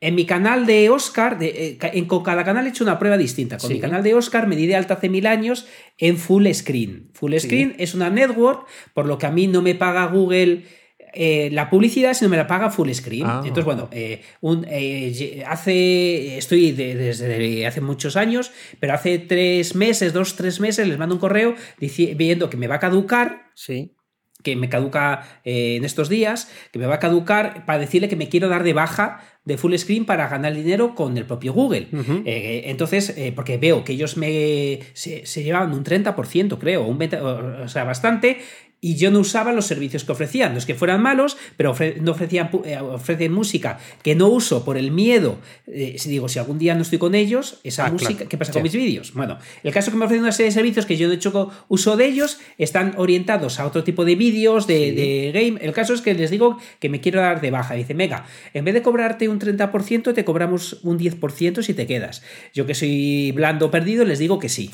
[0.00, 3.58] En mi canal de Oscar, de, eh, con cada canal he hecho una prueba distinta.
[3.58, 5.66] Con mi canal de Oscar me di de alta hace mil años
[5.98, 7.10] en Full Screen.
[7.14, 10.62] Full Screen es una network, por lo que a mí no me paga Google
[11.14, 13.26] eh, la publicidad, sino me la paga Full Screen.
[13.26, 13.42] Ah.
[13.44, 13.88] Entonces, bueno,
[15.46, 16.38] hace.
[16.38, 21.20] Estoy desde hace muchos años, pero hace tres meses, dos, tres meses, les mando un
[21.20, 21.54] correo
[22.16, 23.50] viendo que me va a caducar.
[23.54, 23.94] Sí
[24.42, 28.16] que me caduca eh, en estos días, que me va a caducar para decirle que
[28.16, 31.88] me quiero dar de baja de full screen para ganar dinero con el propio Google.
[32.24, 37.68] Eh, entonces, eh, porque veo que ellos me se, llevaban un 30%, creo, un o
[37.68, 38.38] sea, bastante,
[38.80, 40.52] y yo no usaba los servicios que ofrecían.
[40.52, 44.76] No es que fueran malos, pero no ofrecían, eh, ofrecen música que no uso por
[44.76, 45.38] el miedo.
[45.66, 48.52] Eh, si digo, si algún día no estoy con ellos, esa ah, música, ¿qué pasa
[48.52, 49.12] con mis vídeos?
[49.14, 51.96] Bueno, el caso que me ofrecen una serie de servicios que yo de hecho uso
[51.96, 55.58] de ellos, están orientados a otro tipo de vídeos, de, game.
[55.64, 57.74] El caso es que les digo que me quiero dar de baja.
[57.74, 62.22] Dice, mega, en vez de cobrarte un 30%, te cobramos un 10% si te quedas.
[62.54, 64.70] Yo que soy blando perdido, les digo que sí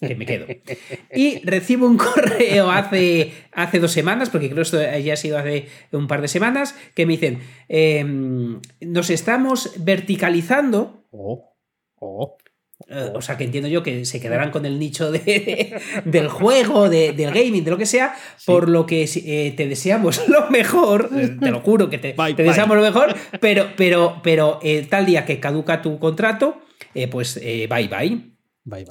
[0.00, 0.46] que me quedo.
[1.14, 5.38] Y recibo un correo hace, hace dos semanas, porque creo que esto ya ha sido
[5.38, 11.06] hace un par de semanas, que me dicen, em, nos estamos verticalizando.
[11.10, 11.54] Oh,
[12.00, 12.36] oh,
[12.88, 16.88] eh, o sea, que entiendo yo que se quedarán con el nicho de, del juego,
[16.88, 18.14] del gaming, de lo que sea,
[18.46, 21.08] por lo que eh, te deseamos lo mejor,
[21.40, 25.40] te lo juro que te, deseamos lo mejor, pero, pero, pero eh, tal día que
[25.40, 26.58] caduca tu contrato,
[27.10, 28.33] pues bye bye.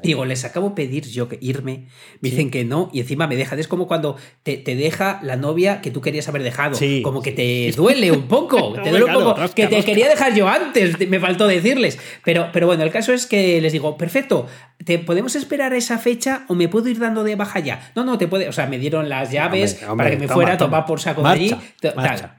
[0.03, 1.88] Digo, les acabo de pedir yo que irme.
[2.21, 3.57] Me dicen que no y encima me dejan.
[3.57, 6.77] Es como cuando te, deja la novia que tú querías haber dejado.
[7.01, 8.73] Como que te duele un poco.
[8.83, 9.36] te duele un poco.
[9.55, 11.97] Que te quería dejar yo antes, me faltó decirles.
[12.23, 14.45] Pero, pero bueno, el caso es que les digo, perfecto,
[14.86, 17.91] ¿te podemos esperar a esa fecha o me puedo ir dando de baja ya?
[17.96, 18.50] No, no, te puede.
[18.50, 21.30] O sea, me dieron las llaves para que me fuera a tomar por saco de
[21.30, 21.56] allí.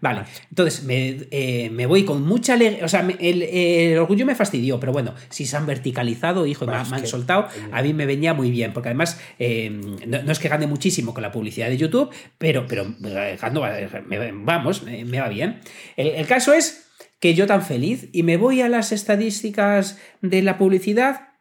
[0.01, 0.23] vale.
[0.51, 2.85] Entonces, eh, me, voy con mucha alegría.
[2.85, 7.07] O sea, el, orgullo me fastidió, pero bueno, si se han verticalizado, hijo, me, han
[7.07, 9.71] soltado a mí me venía muy bien, porque además eh,
[10.07, 13.39] no, es que gane muchísimo con la publicidad de YouTube, pero, pero eh,
[14.35, 15.61] vamos, me, va bien.
[15.97, 16.87] El, caso es
[17.21, 21.34] que yo tan feliz y me voy a las estadísticas de la publicidad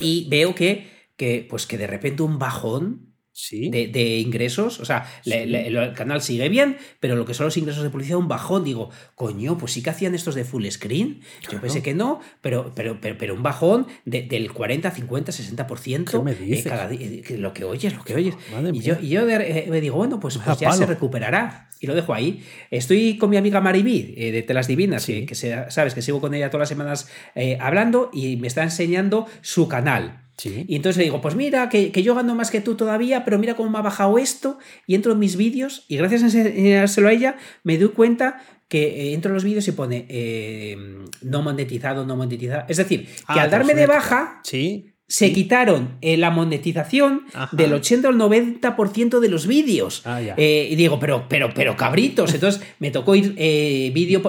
[0.00, 4.80] y veo que, que, pues que de repente un bajón de, ingresos.
[4.80, 8.28] O sea, el canal sigue bien, pero lo que son los ingresos de publicidad, un
[8.28, 8.64] bajón.
[8.64, 11.20] Digo, coño, pues sí que hacían estos de full screen.
[11.50, 16.10] Yo pensé que no, pero, pero, pero, un bajón del 40, 50, 60%.
[16.10, 16.64] ¿Qué me dices?
[16.64, 16.90] cada
[17.36, 18.34] lo que oyes, lo que oyes.
[18.72, 21.70] y yo, y yo eh, me digo, bueno, pues, pues ya se recuperará.
[21.80, 22.42] Y lo dejo ahí.
[22.70, 26.48] Estoy con mi amiga Maribí eh, de Telas Divinas, que, sabes que sigo con ella
[26.48, 30.23] todas las semanas eh, hablando y me está enseñando su canal.
[30.42, 33.54] Y entonces le digo, pues mira, que, yo gano más que tú todavía, pero mira
[33.54, 37.12] cómo me ha bajado esto, y entro en mis vídeos, y gracias a enseñárselo a
[37.12, 40.76] ella, me doy cuenta que eh, entro en los vídeos y pone eh,
[41.22, 42.64] no monetizado, no monetizado.
[42.68, 47.74] Es decir, que ah, al darme de baja, sí se quitaron eh, la monetización del
[47.74, 50.02] 80 al 90% de los vídeos.
[50.06, 52.32] Ah, eh, y digo, pero, pero, pero cabritos.
[52.34, 54.22] Entonces me tocó ir eh, vídeo.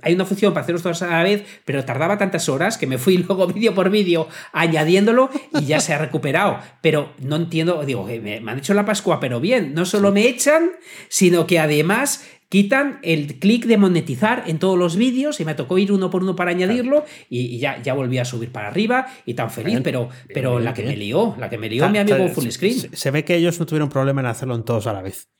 [0.00, 2.96] hay una función para hacerlos todos a la vez, pero tardaba tantas horas que me
[2.96, 6.58] fui luego vídeo por vídeo añadiéndolo y ya se ha recuperado.
[6.80, 10.70] Pero no entiendo, digo, me, han hecho la Pascua, pero bien, no solo me echan,
[11.08, 15.78] sino que además quitan el clic de monetizar en todos los vídeos y me tocó
[15.78, 19.32] ir uno por uno para añadirlo y, ya, ya volví a subir para arriba y
[19.32, 22.50] tan feliz, pero, pero la que me lió, la que me lió mi amigo Full
[22.50, 22.94] Screen.
[22.94, 25.30] Se ve que ellos no tuvieron problema en hacerlo en todos a la vez.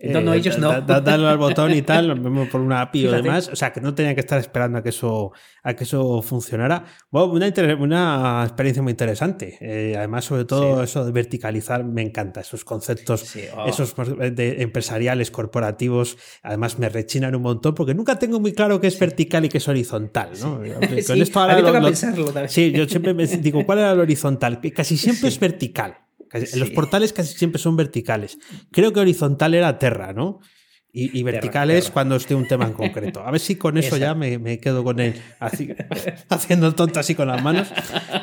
[0.00, 0.80] No, no, ellos no.
[0.80, 3.48] Darle al botón y tal, vemos por una API o demás.
[3.52, 5.32] O sea, que no tenían que estar esperando a que eso,
[5.62, 6.84] a que eso funcionara.
[7.10, 9.58] Bueno, una, una experiencia muy interesante.
[9.60, 12.40] Eh, además, sobre todo eso de verticalizar, me encanta.
[12.40, 13.66] Esos conceptos, oh.
[13.66, 13.94] esos
[14.34, 18.98] de empresariales, corporativos, además me rechinan un montón porque nunca tengo muy claro qué es
[18.98, 20.30] vertical y qué es horizontal.
[20.40, 20.58] ¿no?
[21.06, 24.60] Con esto ahora pensarlo, Sí, yo siempre me digo, ¿cuál era el horizontal?
[24.74, 25.96] Casi siempre es vertical.
[26.54, 28.38] Los portales casi siempre son verticales.
[28.70, 30.40] Creo que horizontal era Terra, ¿no?
[30.90, 33.20] Y, verticales cuando esté un tema en concreto.
[33.20, 35.14] A ver si con eso ya me, quedo con él
[36.28, 37.68] haciendo el tonto así con las manos.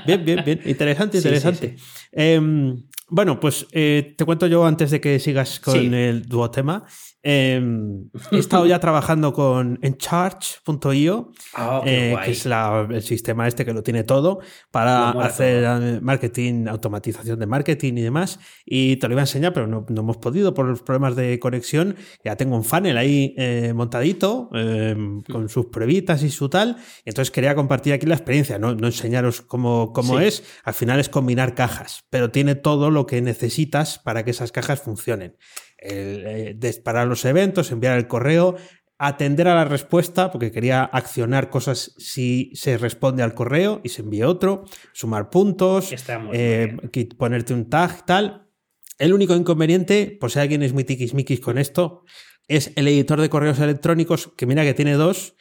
[0.06, 0.60] Bien, bien, bien.
[0.66, 1.76] Interesante, interesante.
[2.16, 6.86] Em, bueno, pues eh, te cuento yo antes de que sigas con el duotema.
[7.28, 13.74] Em, he estado ya trabajando con Encharge.io, oh, eh, que es el sistema este que
[13.74, 18.40] lo tiene todo para hacer eh, marketing, automatización de marketing y demás.
[18.64, 21.96] Y te lo iba a enseñar, pero no, hemos podido por los problemas de conexión.
[22.24, 26.78] Ya tengo un funnel ahí eh, montadito em, con sus pruebitas y su tal.
[27.06, 30.44] Entonces quería compartir aquí la experiencia, no, enseñaros cómo, cómo es.
[30.64, 34.82] Al final es combinar cajas, pero tiene todo lo que necesitas para que esas cajas
[34.82, 35.38] funcionen.
[35.78, 38.56] El, eh, disparar los eventos, enviar el correo,
[38.98, 44.02] atender a la respuesta, porque quería accionar cosas si se responde al correo y se
[44.02, 45.94] envía otro, sumar puntos,
[46.34, 46.78] eh,
[47.18, 48.50] ponerte un tag, tal.
[48.98, 52.04] El único inconveniente, por si alguien es muy tiquismiquis con esto,
[52.48, 55.36] es el editor de correos electrónicos, que mira que tiene dos,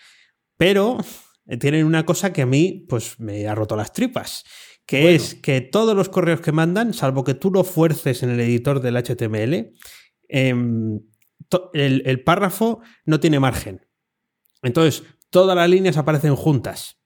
[0.57, 0.98] pero
[1.61, 4.44] tienen una cosa que a mí pues me ha roto las tripas,
[4.87, 8.40] que es que todos los correos que mandan, salvo que tú lo fuerces en el
[8.40, 9.73] editor del HTML,
[10.29, 11.01] Em,
[11.75, 13.87] el, párrafo no tiene margen.
[14.62, 16.99] Entonces, todas las líneas aparecen juntas.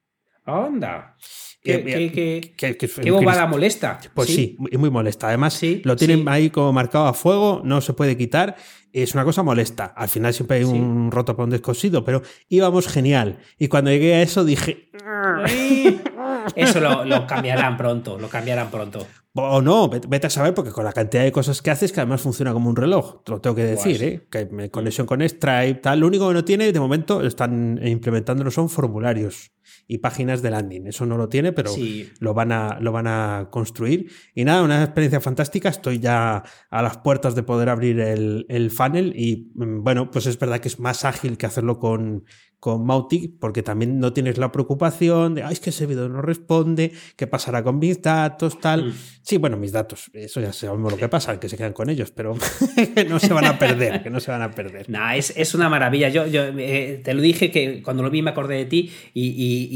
[0.47, 1.17] ¡Onda!
[1.61, 3.99] ¿Qué, qué, bobada molesta?
[4.15, 5.29] Pues sí, muy, molesta.
[5.29, 8.57] Además, lo tienen ahí como marcado a fuego, no se puede quitar.
[8.93, 9.85] Es una cosa molesta.
[9.85, 13.41] Al final siempre hay un roto para un descosido, pero íbamos genial.
[13.59, 14.91] Y cuando llegué a eso dije.
[16.55, 19.07] Eso lo, cambiarán pronto, lo cambiarán pronto.
[19.35, 22.21] O no, vete a saber, porque con la cantidad de cosas que haces, que además
[22.21, 24.27] funciona como un reloj, te lo tengo que decir, ¿eh?
[24.31, 26.01] que conexión con Stripe, tal.
[26.01, 29.53] Lo único que no tiene, de momento, están implementándolo son formularios
[29.87, 30.87] y páginas de landing.
[30.87, 31.73] Eso no lo tiene, pero
[32.21, 34.11] lo, van a, lo van a construir.
[34.35, 35.69] Y nada, una experiencia fantástica.
[35.69, 40.27] Estoy ya a las puertas de poder abrir el, el funnel y mm, bueno, pues
[40.27, 42.25] es verdad que es más ágil que hacerlo con,
[42.61, 46.23] con Mautic, porque también no tienes la preocupación de, ay, es que ese video no
[46.23, 48.87] responde, qué pasará con mis datos, tal.
[48.87, 48.95] Mm.
[49.29, 52.11] Sí, bueno, mis datos, eso ya sabemos lo que pasa, que se quedan con ellos,
[52.11, 52.35] pero
[52.95, 54.89] que no se van a perder, que no se van a perder.
[54.89, 56.09] Nah, es, es una maravilla.
[56.09, 59.27] Yo, yo eh, te lo dije que cuando lo vi me acordé de ti y,
[59.27, 59.69] y,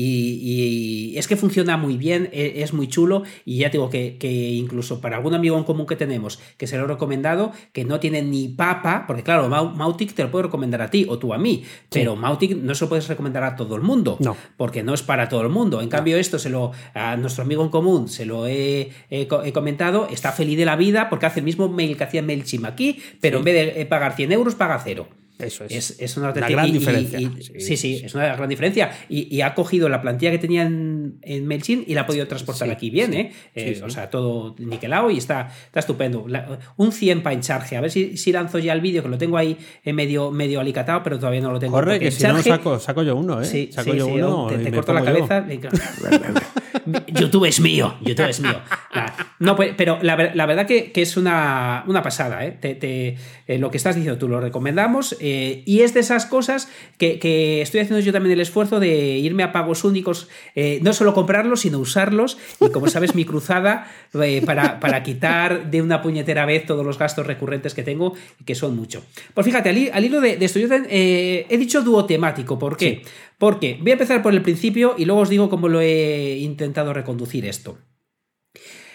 [1.13, 4.31] y, es que funciona muy bien, e, es, muy chulo y ya digo que, que,
[4.31, 8.01] incluso para algún amigo en común que tenemos que se lo he recomendado, que no
[8.01, 11.39] tiene ni papa, porque claro, Mautic te lo puedo recomendar a ti o tú a
[11.39, 14.35] mí, pero Mautic no no se lo puedes recomendar a todo el mundo, no.
[14.57, 15.83] porque no es para todo el mundo.
[15.83, 18.91] En cambio, esto se lo a nuestro amigo en común se lo he,
[19.51, 23.03] comentado, está feliz de la vida porque hace el mismo mail que hacía MailChimp aquí,
[23.21, 25.09] pero en vez de pagar 100 euros, paga cero.
[25.43, 25.97] Eso es.
[25.99, 27.19] Es, una, gran diferencia.
[27.59, 28.91] sí, sí, es una gran diferencia.
[29.09, 32.71] Y, ha cogido la plantilla que tenía en, en MailChimp y la ha podido transportar
[32.71, 33.33] aquí bien, ¿eh?
[33.55, 36.27] eh o sea, todo niquelado y está, está estupendo.
[36.77, 37.77] un 100 para encharge.
[37.77, 40.61] A ver si, si lanzo ya el vídeo, que lo tengo ahí en medio, medio
[40.61, 41.73] alicatado, pero todavía no lo tengo.
[41.73, 43.45] Corre, que si no saco, saco yo uno, ¿eh?
[43.45, 44.47] Sí, saco yo uno.
[44.47, 45.45] Te, corto la cabeza.
[47.15, 48.61] YouTube es mío, YouTube es mío.
[49.39, 52.53] No, pues, pero la, verdad que, es una, una pasada, ¿eh?
[52.53, 55.17] Te, eh, lo que estás diciendo tú lo recomendamos.
[55.21, 55.32] Eh,
[55.65, 56.69] y es de esas cosas
[56.99, 61.15] que, estoy haciendo yo también el esfuerzo de irme a pagos únicos, eh, no solo
[61.15, 62.39] comprarlos, sino usarlos.
[62.61, 63.87] Y como sabes, mi cruzada
[64.45, 68.15] para, quitar de una puñetera vez todos los gastos recurrentes que tengo,
[68.45, 69.05] que son mucho.
[69.35, 72.59] Pues fíjate, al, hilo de, esto, yo he dicho duotemático.
[72.59, 73.03] ¿Por qué?
[73.39, 76.93] Porque voy a empezar por el principio y luego os digo cómo lo he intentado
[76.93, 77.79] reconducir esto.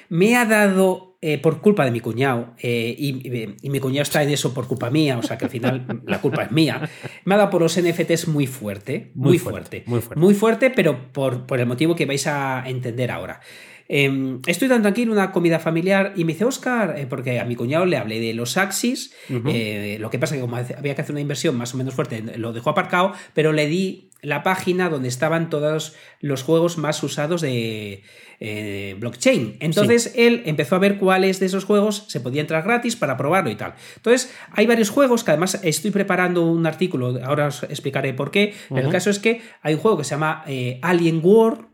[0.10, 4.30] Me ha dado eh, por culpa de mi cuñado, eh, y, mi cuñado está en
[4.30, 6.88] eso por culpa mía, o sea que al final la culpa es mía,
[7.26, 11.12] me ha dado por los NFTs muy fuerte, muy, fuerte, muy fuerte, muy fuerte, pero
[11.12, 13.42] por, por, el motivo que vais a entender ahora.
[13.90, 17.56] Em, estoy dando aquí una comida familiar y me dice, Oscar, eh, porque a mi
[17.56, 21.14] cuñado le hablé de los Axis, lo que pasa es que como había que hacer
[21.14, 25.08] una inversión más o menos fuerte, lo dejó aparcado, pero le di la página donde
[25.08, 28.04] estaban todos los juegos más usados de
[28.40, 29.58] eh, blockchain.
[29.60, 33.50] Entonces él empezó a ver cuáles de esos juegos se podía entrar gratis para probarlo
[33.50, 33.76] y tal.
[33.96, 38.54] Entonces hay varios juegos que además estoy preparando un artículo, ahora os explicaré por qué.
[38.76, 41.66] el caso es que hay un juego que se llama eh, Alien World.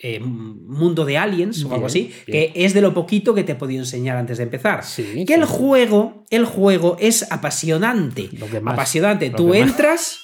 [0.00, 3.54] Eh, mundo de aliens o algo así, que es de lo poquito que te he
[3.54, 4.82] podido enseñar antes de empezar.
[5.26, 8.28] que el juego, el juego es apasionante.
[8.66, 9.30] apasionante.
[9.30, 10.18] Tú entras,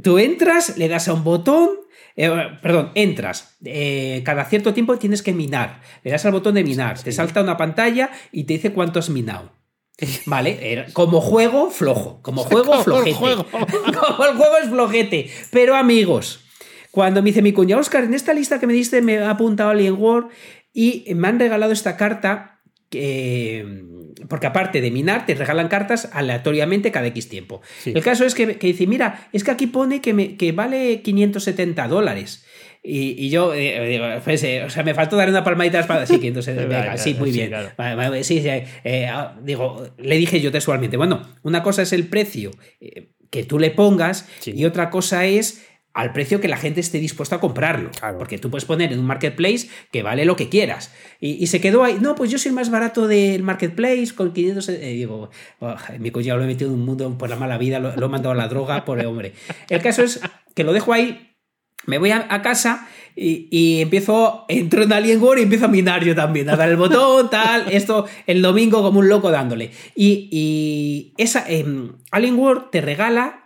[0.00, 1.70] Tú entras, le das a un botón,
[2.16, 2.30] eh,
[2.62, 3.56] perdón, entras.
[3.64, 5.82] Eh, cada cierto tiempo tienes que minar.
[6.02, 9.10] Le das al botón de minar, te salta una pantalla y te dice cuánto has
[9.10, 9.52] minado.
[10.24, 12.20] Vale, como juego, flojo.
[12.22, 13.18] Como juego, flojete.
[13.18, 15.30] como el juego es flojete.
[15.50, 16.41] Pero amigos,
[16.92, 19.70] cuando me dice mi cuña, Oscar, en esta lista que me diste me ha apuntado
[19.70, 20.28] Alien World
[20.72, 22.60] y me han regalado esta carta
[24.28, 27.62] porque aparte de minar, te regalan cartas aleatoriamente cada X tiempo.
[27.86, 31.88] El caso es que, dice, mira, es que aquí pone que, me, que vale 570
[31.88, 32.44] dólares.
[32.84, 36.06] Y, yo, eh, pues, eh, o sea, me faltó dar una palmadita a la espalda.
[36.06, 37.52] Sí, 570, sí, muy bien.
[38.22, 42.50] Sí, eh, ah, digo, le dije yo textualmente, bueno, una cosa es el precio
[43.30, 47.36] que tú le pongas y otra cosa es al precio que la gente esté dispuesta
[47.36, 47.90] a comprarlo.
[48.18, 50.92] Porque tú puedes poner en un marketplace que vale lo que quieras.
[51.20, 54.68] Y, se quedó ahí, no, pues yo soy el más barato del marketplace con 500...
[54.70, 57.78] Eh, digo, oh, mi cuñado lo he metido en un mundo por la mala vida,
[57.78, 59.34] lo, he mandado a la droga, por el hombre.
[59.68, 60.20] El caso es
[60.54, 61.28] que lo dejo ahí,
[61.84, 66.48] me voy a, casa y, empiezo, entro en Alienware y empiezo a minar yo también,
[66.48, 69.72] a dar el botón, tal, esto el domingo como un loco dándole.
[69.94, 71.66] Y, y esa, eh,
[72.12, 73.41] Alienware te regala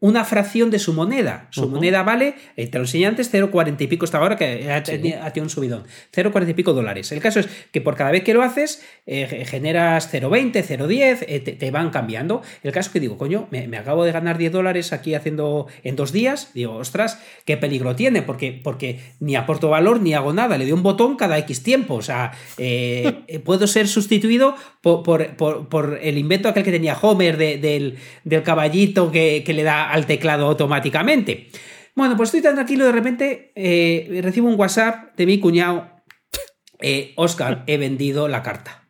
[0.00, 1.46] una fracción de su moneda.
[1.50, 4.82] Su moneda vale, eh, te lo enseñé antes, 0,40 y pico estaba ahora, que ha,
[4.82, 5.84] tenido un subidón.
[6.14, 7.12] 0,40 y pico dólares.
[7.12, 11.40] El caso es que por cada vez que lo haces, eh, generas 0,20, 0,10, eh,
[11.40, 12.40] te, van cambiando.
[12.62, 15.96] El caso es que digo, coño, me, acabo de ganar 10 dólares aquí haciendo en
[15.96, 16.50] dos días.
[16.54, 20.56] Digo, ostras, qué peligro tiene, porque, porque ni aporto valor ni hago nada.
[20.56, 21.96] Le doy un botón cada X tiempo.
[21.96, 22.32] O sea,
[23.44, 27.98] puedo ser sustituido por, el invento aquel que tenía Homer del,
[28.42, 31.50] caballito que, que le da al teclado automáticamente.
[31.94, 35.90] Bueno, pues estoy tan tranquilo, de repente eh, recibo un WhatsApp de mi cuñado.
[36.80, 38.88] Eh, Oscar, he vendido la carta.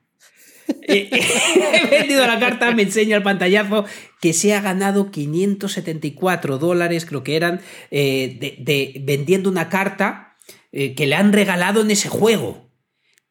[0.86, 1.10] Eh,
[1.82, 3.84] he vendido la carta, me enseña el pantallazo
[4.20, 10.36] que se ha ganado 574 dólares, creo que eran, de, vendiendo una carta
[10.70, 12.69] que le han regalado en ese juego.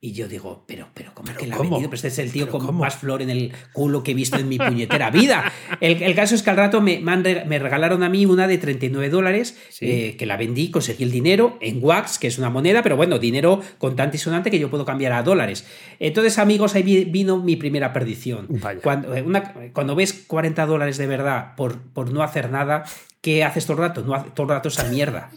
[0.01, 1.81] Y yo digo, pero, pero, ¿cómo que la ha vendido?
[1.81, 4.47] Pero este es el tío con más flor en el culo que he visto en
[4.47, 5.51] mi puñetera vida.
[5.81, 9.57] El, caso es que al rato me, me, regalaron a mí una de 39 dólares,
[9.81, 13.19] eh, que la vendí, conseguí el dinero en wax, que es una moneda, pero bueno,
[13.19, 15.65] dinero contante y sonante que yo puedo cambiar a dólares.
[15.99, 18.47] Entonces, amigos, ahí vino mi primera perdición.
[18.81, 19.25] Cuando, eh,
[19.73, 22.85] cuando ves 40 dólares de verdad por, por no hacer nada,
[23.21, 24.01] ¿qué haces todo el rato?
[24.01, 25.31] No todo el rato esa mierda.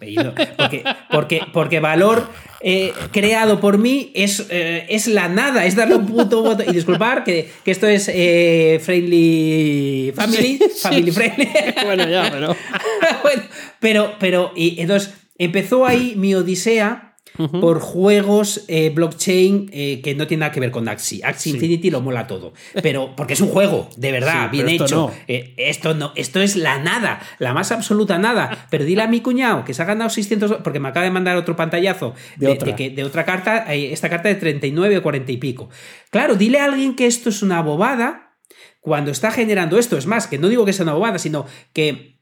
[0.56, 2.28] Porque, porque, porque valor
[2.60, 6.62] eh, creado por mí es, eh, es la nada, es darle un puto voto.
[6.62, 11.48] Y disculpar que, que esto es eh, friendly family, family friendly.
[11.84, 12.56] bueno, ya, pero.
[13.22, 13.42] bueno,
[13.80, 20.26] pero, pero, y entonces empezó ahí mi odisea por juegos eh, blockchain eh, que no
[20.26, 21.24] tienen nada que ver con Axie.
[21.24, 22.52] Axie Infinity lo mola todo.
[22.82, 25.10] Pero porque es un juego, de verdad, bien hecho.
[25.28, 28.66] Eh, esto no, esto es la nada, la más absoluta nada.
[28.70, 31.36] Pero dile a mi cuñado que se ha ganado 600, porque me acaba de mandar
[31.36, 32.76] otro pantallazo de, otra.
[32.76, 35.70] que, de otra carta, esta carta de 39 o 40 y pico.
[36.10, 38.36] Claro, dile a alguien que esto es una bobada
[38.80, 39.96] cuando está generando esto.
[39.96, 42.18] Es más, que no digo que sea una bobada, sino que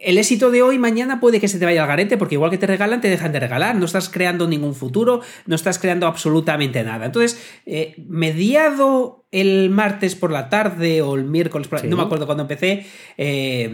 [0.00, 2.58] el éxito de hoy mañana puede que se te vaya al garete porque igual que
[2.58, 6.82] te regalan te dejan de regalar, no estás creando ningún futuro, no estás creando absolutamente
[6.82, 7.06] nada.
[7.06, 11.88] Entonces, eh, mediado el martes por la tarde o el miércoles, por la...
[11.88, 12.86] no me acuerdo cuando empecé,
[13.16, 13.70] eh,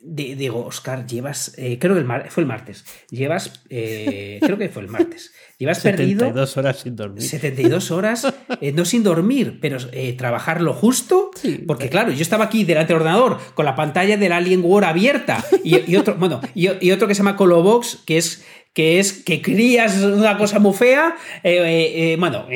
[0.00, 4.88] digo, Oscar, llevas, eh, creo que el fue el martes, llevas, creo que fue el
[4.88, 6.60] martes, llevas 72 perdido...
[6.60, 7.22] horas sin dormir.
[7.22, 8.34] 72 horas,
[8.74, 9.78] no sin dormir, pero
[10.16, 11.30] trabajar lo justo,
[11.66, 15.44] porque claro, yo estaba aquí delante del ordenador con la pantalla del Alien War abierta
[15.64, 18.42] y, otro, bueno, y, otro que se llama Colobox, que es
[18.72, 21.16] que es que crías una cosa muy fea.
[21.42, 22.46] Eh, eh, eh, bueno,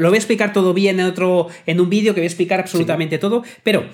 [0.00, 2.60] lo voy a explicar todo bien en otro, en un vídeo que voy a explicar
[2.60, 3.44] absolutamente todo.
[3.62, 3.84] Pero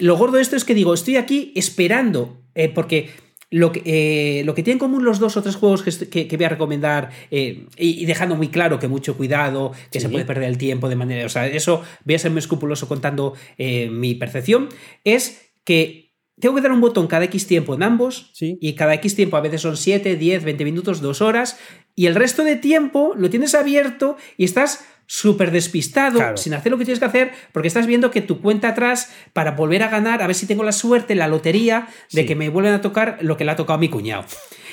[0.00, 2.42] lo gordo de esto es que digo, estoy aquí esperando,
[2.74, 3.10] porque
[3.50, 6.48] lo que, lo que tienen en común los dos o tres juegos que, voy a
[6.48, 10.96] recomendar, y, dejando muy claro que mucho cuidado, que se puede perder el tiempo de
[10.96, 11.26] manera.
[11.26, 14.68] O sea, eso voy a ser muy escrupuloso contando mi percepción,
[15.04, 16.06] es que
[16.38, 18.32] tengo que dar un botón cada X tiempo en ambos.
[18.40, 21.58] Y cada X tiempo a veces son 7, 10, 20 minutos, 2 horas.
[21.94, 26.78] Y el resto de tiempo lo tienes abierto y estás súper despistado, sin hacer lo
[26.78, 30.22] que tienes que hacer, porque estás viendo que tu cuenta atrás para volver a ganar,
[30.22, 33.36] a ver si tengo la suerte, la lotería de que me vuelvan a tocar lo
[33.36, 34.24] que le ha tocado a mi cuñado.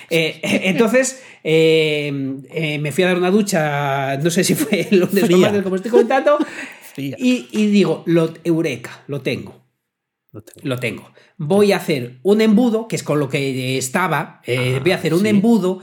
[0.09, 4.99] Eh, entonces, eh, eh, me fui a dar una ducha, no sé si fue el
[4.99, 6.37] lunes o martes, como estoy comentando,
[6.97, 9.63] y, y, digo, lo, eureka, lo tengo.
[10.63, 11.11] Lo tengo.
[11.37, 14.41] Voy a hacer un embudo, que es con lo que estaba.
[14.45, 15.79] Eh, voy a hacer un embudo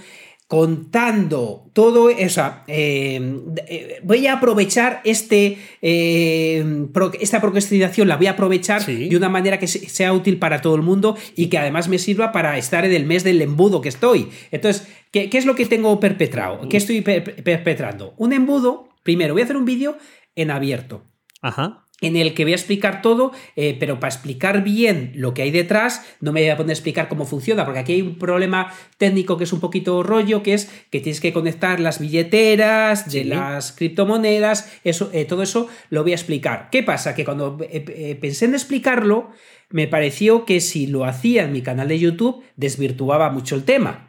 [0.50, 2.52] contando todo eso.
[2.66, 9.60] Eh, eh, voy a aprovechar este, esta procrastinación, la voy a aprovechar de una manera
[9.60, 12.90] que sea útil para todo el mundo y que además me sirva para estar en
[12.90, 14.28] el mes del embudo que estoy.
[14.50, 16.68] Entonces, ¿qué, es lo que tengo perpetrado?
[16.68, 18.14] ¿Qué estoy perpetrando?
[18.16, 19.98] Un embudo, primero, voy a hacer un vídeo
[20.34, 21.04] en abierto.
[21.42, 25.42] Ajá en el que voy a explicar todo, eh, pero para explicar bien lo que
[25.42, 28.18] hay detrás, no me voy a poner a explicar cómo funciona, porque aquí hay un
[28.18, 33.10] problema técnico que es un poquito rollo, que es que tienes que conectar las billeteras
[33.10, 36.68] de las criptomonedas, eso, eh, todo eso lo voy a explicar.
[36.70, 37.14] ¿Qué pasa?
[37.14, 39.30] Que cuando eh, pensé en explicarlo,
[39.70, 44.08] me pareció que si lo hacía en mi canal de YouTube, desvirtuaba mucho el tema.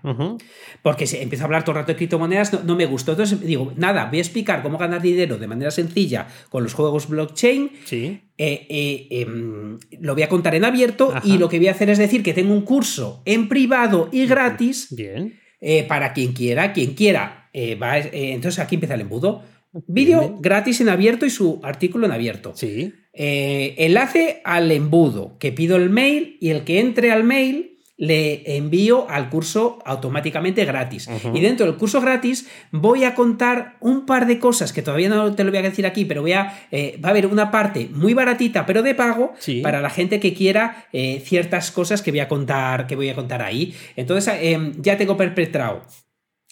[0.82, 3.12] Porque si empiezo a hablar todo el rato de criptomonedas, no, me gustó.
[3.12, 7.08] Entonces digo, nada, voy a explicar cómo ganar dinero de manera sencilla con los juegos
[7.08, 7.72] blockchain.
[7.86, 8.22] Sí.
[8.38, 11.92] Eh, eh, em, lo voy a contar en abierto y lo que voy a hacer
[11.92, 14.88] es decir que tengo un curso en privado y gratis.
[14.90, 15.40] Bien.
[15.60, 17.50] Eh, para quien quiera, quien quiera.
[17.54, 19.44] entonces aquí empieza el embudo.
[19.88, 22.54] Vídeo gratis en abierto y su artículo en abierto.
[22.56, 22.94] Sí.
[23.14, 28.58] Eh, enlace al embudo, que pido el mail y el que entre al mail le
[28.58, 31.08] envío al curso automáticamente gratis.
[31.36, 35.36] Y dentro del curso gratis voy a contar un par de cosas que todavía no
[35.36, 37.90] te lo voy a decir aquí, pero voy a, eh, va a haber una parte
[37.94, 42.22] muy baratita, pero de pago, para la gente que quiera eh, ciertas cosas que voy
[42.22, 43.76] a contar, que voy a contar ahí.
[43.96, 44.34] Entonces
[44.80, 45.84] ya tengo perpetrado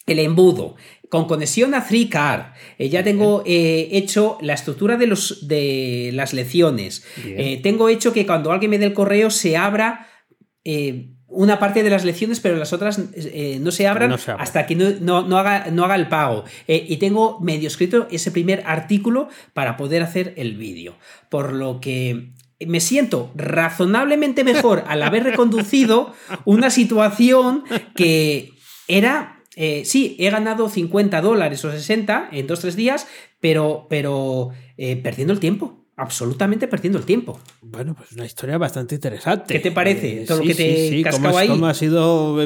[0.10, 0.76] el embudo,
[1.10, 2.54] con conexión a 3CAR.
[2.78, 7.04] Eh, ya tengo eh, hecho la estructura de, los, de las lecciones.
[7.26, 10.08] Eh, tengo hecho que cuando alguien me dé el correo se abra
[11.28, 15.72] una parte de las lecciones, pero las otras no se abran hasta que no, haga,
[15.72, 16.44] no haga el pago.
[16.68, 20.96] y tengo medio escrito ese primer artículo para poder hacer el vídeo.
[21.30, 22.34] Por lo que
[22.68, 26.14] me siento razonablemente mejor al haber reconducido
[26.46, 27.64] una situación
[27.96, 28.54] que
[28.88, 33.08] era eh, sí, he ganado 50 dólares o 60 en 2-3 días,
[33.42, 35.86] pero, pero eh, perdiendo el tiempo.
[35.98, 37.42] Absolutamente perdiendo el tiempo.
[37.62, 39.54] Bueno, pues una historia bastante interesante.
[39.54, 40.22] ¿Qué te parece?
[40.22, 41.50] Eh, Todo lo que te sí, cómo, ahí.
[41.50, 42.38] Cómo has ido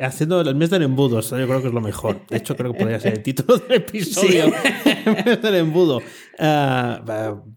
[0.00, 1.20] haciendo el mes del embudo.
[1.20, 2.26] Yo creo que es lo mejor.
[2.30, 4.46] De hecho, creo que podría ser el título del episodio.
[5.04, 6.00] el mes del embudo.
[6.38, 7.02] Ah,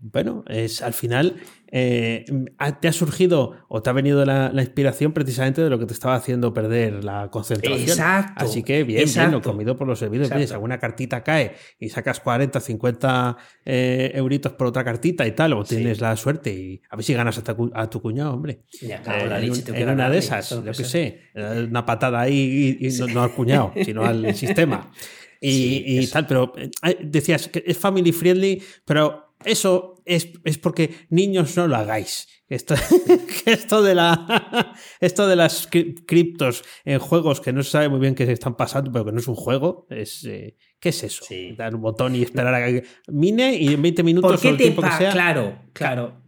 [0.02, 1.38] bueno, es al final
[1.78, 2.24] eh,
[2.80, 6.16] te ha surgido o te ha venido la, inspiración precisamente de lo que te estaba
[6.16, 7.90] haciendo perder la concentración.
[7.90, 8.46] Exacto.
[8.46, 10.30] Así que bien, bien, lo comido por los servicios.
[10.30, 15.52] Si alguna cartita cae y sacas 40, 50 eh, euritos por otra cartita y tal,
[15.52, 18.62] o tienes la suerte y a ver si ganas a tu, cuñado, hombre.
[18.82, 24.06] en, una de esas, yo qué sé, una patada ahí y, no, al cuñado, sino
[24.06, 24.90] al sistema.
[25.42, 31.68] Y, tal, pero eh, decías que es family friendly, pero eso es, porque niños no
[31.68, 32.28] lo hagáis.
[32.48, 32.76] Esto,
[33.46, 38.14] esto, de la, esto de las criptos en juegos que no se sabe muy bien
[38.14, 41.26] qué se están pasando, pero que no es un juego, es eh, ¿qué es eso?
[41.58, 44.76] Dar un botón y esperar a que mine y en 20 minutos ¿Por qué
[45.12, 46.22] Claro, claro.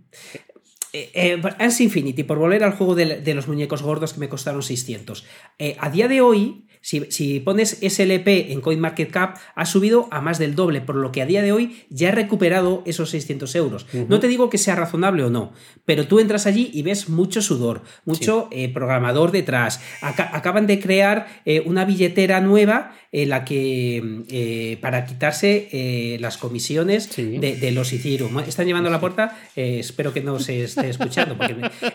[0.94, 5.26] Eh, eh Infinity, por volver al juego de, los muñecos gordos que me costaron 600.
[5.60, 10.56] Eh, a día de hoy, si, pones SLP en CoinMarketCap, ha subido a más del
[10.56, 13.86] doble, por lo que a día de hoy ya he recuperado esos 600 euros.
[14.08, 15.54] No te digo que sea razonable o no,
[15.86, 19.82] pero tú entras allí y ves mucho sudor, mucho eh, programador detrás.
[20.02, 27.16] acaban de crear eh, una billetera nueva en la que eh, para quitarse las comisiones
[27.16, 28.38] de, los Ethereum.
[28.40, 31.38] Están llevando a la puerta, espero que no se esté escuchando.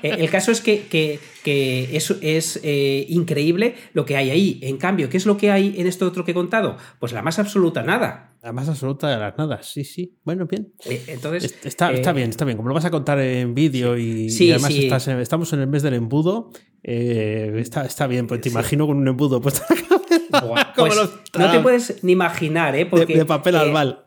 [0.02, 2.60] el caso es que, que, que es, es
[3.08, 4.58] increíble lo que hay ahí.
[4.62, 6.76] En cambio, ¿qué es lo que hay en esto otro que he contado?
[6.98, 8.34] Pues la más absoluta nada.
[8.42, 10.18] La más absoluta de las nada, sí, sí.
[10.24, 10.72] Bueno, bien.
[10.84, 11.54] Eh, entonces.
[11.62, 12.56] Está, está, eh, bien, está bien.
[12.56, 16.50] Como lo vas a contar en vídeo y, además estamos en el mes del embudo,
[16.82, 19.62] eh, está, está bien, pues te imagino con un embudo puesto
[20.76, 20.96] pues
[21.38, 22.84] no te puedes ni imaginar, ¿eh?
[22.84, 24.04] Porque, de, papel albal.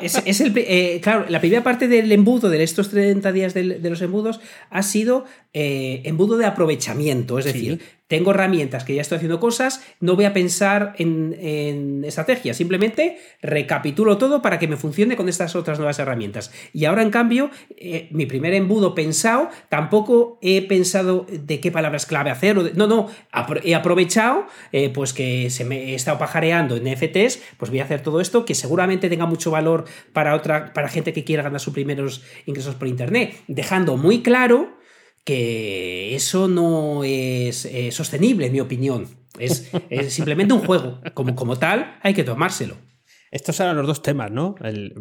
[0.00, 4.40] Es, el, claro, la primera parte del embudo, de estos 30 días de, los embudos,
[4.70, 7.38] ha sido embudo de aprovechamiento.
[7.38, 12.04] Es decir, tengo herramientas que ya estoy haciendo cosas, no voy a pensar en, en
[12.04, 16.50] estrategia, simplemente recapitulo todo para que me funcione con estas otras nuevas herramientas.
[16.72, 22.06] Y ahora, en cambio, eh, mi primer embudo pensado, tampoco he pensado de qué palabras
[22.06, 23.08] clave hacer, no, no,
[23.62, 27.84] he aprovechado, eh, pues que se me he estado pajareando en NFTs, pues voy a
[27.84, 29.84] hacer todo esto que seguramente tenga mucho valor
[30.14, 34.77] para otra, para gente que quiera ganar sus primeros ingresos por internet, dejando muy claro
[35.28, 39.06] que eso no es eh, sostenible, en mi opinión.
[39.38, 39.70] Es,
[40.08, 41.02] simplemente un juego.
[41.12, 42.78] Como, como tal, hay que tomárselo.
[43.30, 44.54] Estos eran los dos temas, ¿no?
[44.62, 44.94] El,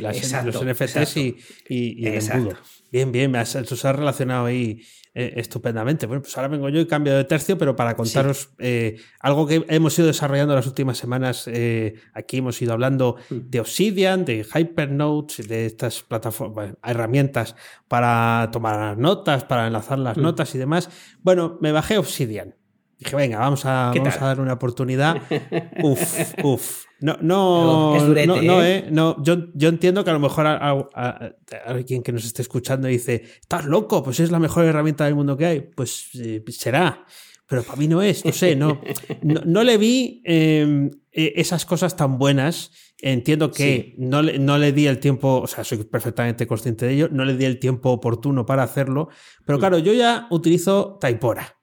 [0.00, 2.56] los NFTs y, el embudo.
[2.90, 4.80] Bien, bien, me has, has relacionado ahí
[5.18, 6.04] eh, estupendamente.
[6.04, 9.64] Bueno, pues ahora vengo yo y cambio de tercio, pero para contaros eh, algo que
[9.68, 11.48] hemos ido desarrollando las últimas semanas.
[11.50, 13.34] Eh, aquí hemos ido hablando mm.
[13.48, 17.56] de Obsidian, de Hypernotes, de estas plataformas, herramientas
[17.88, 20.20] para tomar notas, para enlazar las mm.
[20.20, 20.90] notas y demás.
[21.22, 22.54] Bueno, me bajé Obsidian.
[22.98, 25.20] Dije, venga, vamos a, vamos a dar una oportunidad.
[25.82, 26.86] Uf, uf.
[26.98, 28.78] No, no, no, no, ¿eh?
[28.78, 28.88] ¿eh?
[28.90, 31.34] no yo, yo, entiendo que a lo mejor a,
[31.66, 35.36] alguien que nos esté escuchando dice, estás loco, pues es la mejor herramienta del mundo
[35.36, 35.60] que hay.
[35.60, 37.04] Pues eh, será,
[37.46, 38.80] pero para mí no es, no sé, no,
[39.22, 42.70] no, le vi em, e, esas cosas tan buenas.
[42.98, 46.94] Entiendo que no, le, no le di el tiempo, o sea, soy perfectamente consciente de
[46.94, 49.10] ello, no le di el tiempo oportuno para hacerlo,
[49.44, 49.60] pero mm.
[49.60, 51.55] claro, yo ya utilizo Taipora.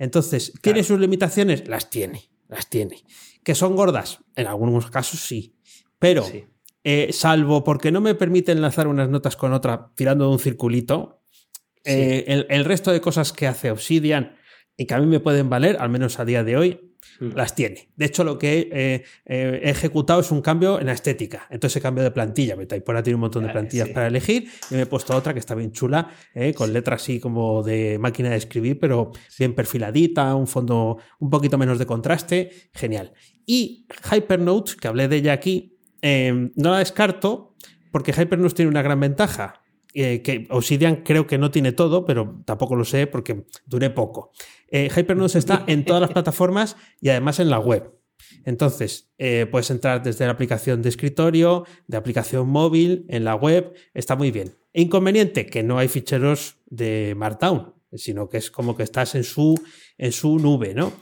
[0.00, 1.68] Entonces, ¿tiene sus limitaciones?
[1.68, 3.04] Las tiene, las tiene.
[3.44, 4.24] ¿Que son gordas?
[4.34, 5.54] En algunos casos sí.
[5.98, 6.24] Pero,
[6.82, 11.22] eh, salvo porque no me permite enlazar unas notas con otra tirando de un circulito,
[11.84, 14.36] eh, el, resto de cosas que hace Obsidian
[14.74, 17.90] y que a mí me pueden valer, al menos a día de hoy, Las tiene.
[17.96, 21.46] De hecho, lo que eh, eh, he ejecutado es un cambio en la estética.
[21.50, 22.54] Entonces he cambiado de plantilla.
[22.54, 25.54] ahora tiene un montón de plantillas para elegir y me he puesto otra que está
[25.54, 30.46] bien chula, eh, con letras así como de máquina de escribir, pero bien perfiladita, un
[30.46, 32.50] fondo un poquito menos de contraste.
[32.72, 33.12] Genial.
[33.46, 37.54] Y Hypernote, que hablé de ella aquí, no la descarto
[37.90, 39.62] porque Hypernote tiene una gran ventaja.
[39.92, 44.32] Que Obsidian creo que no tiene todo, pero tampoco lo sé porque duré poco.
[44.70, 47.92] Eh, Hypernodes está en todas las plataformas y además en la web.
[48.44, 53.74] Entonces, eh, puedes entrar desde la aplicación de escritorio, de aplicación móvil, en la web,
[53.92, 54.56] está muy bien.
[54.72, 59.60] Inconveniente, que no hay ficheros de Markdown, sino que es como que estás en su,
[59.98, 60.92] en su nube, ¿no?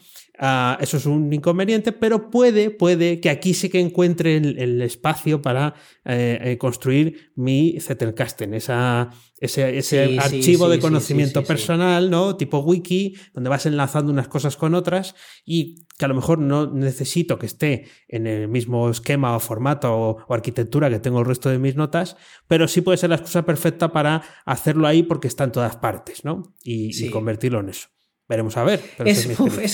[0.40, 5.42] Ah, eso es un inconveniente, pero puede, puede que aquí sí que encuentre el, espacio
[5.42, 5.74] para
[6.04, 9.10] eh, eh, construir mi Zettelkasten, esa,
[9.40, 12.36] ese, archivo de conocimiento personal, ¿no?
[12.36, 16.72] Tipo wiki, donde vas enlazando unas cosas con otras y que a lo mejor no
[16.72, 21.48] necesito que esté en el mismo esquema o formato o, arquitectura que tengo el resto
[21.48, 22.16] de mis notas,
[22.46, 26.24] pero sí puede ser la excusa perfecta para hacerlo ahí porque está en todas partes,
[26.24, 26.54] ¿no?
[26.62, 27.88] y convertirlo en eso.
[28.28, 28.80] Veremos a ver.
[29.04, 29.26] Es,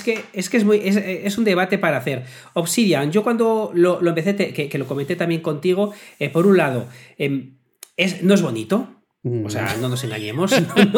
[0.03, 2.25] que, es que es muy es, un debate para hacer.
[2.53, 6.87] Obsidian, yo cuando lo, empecé, que, lo comenté también contigo, eh, por un lado,
[7.19, 10.53] es, no es bonito, o sea, no nos engañemos,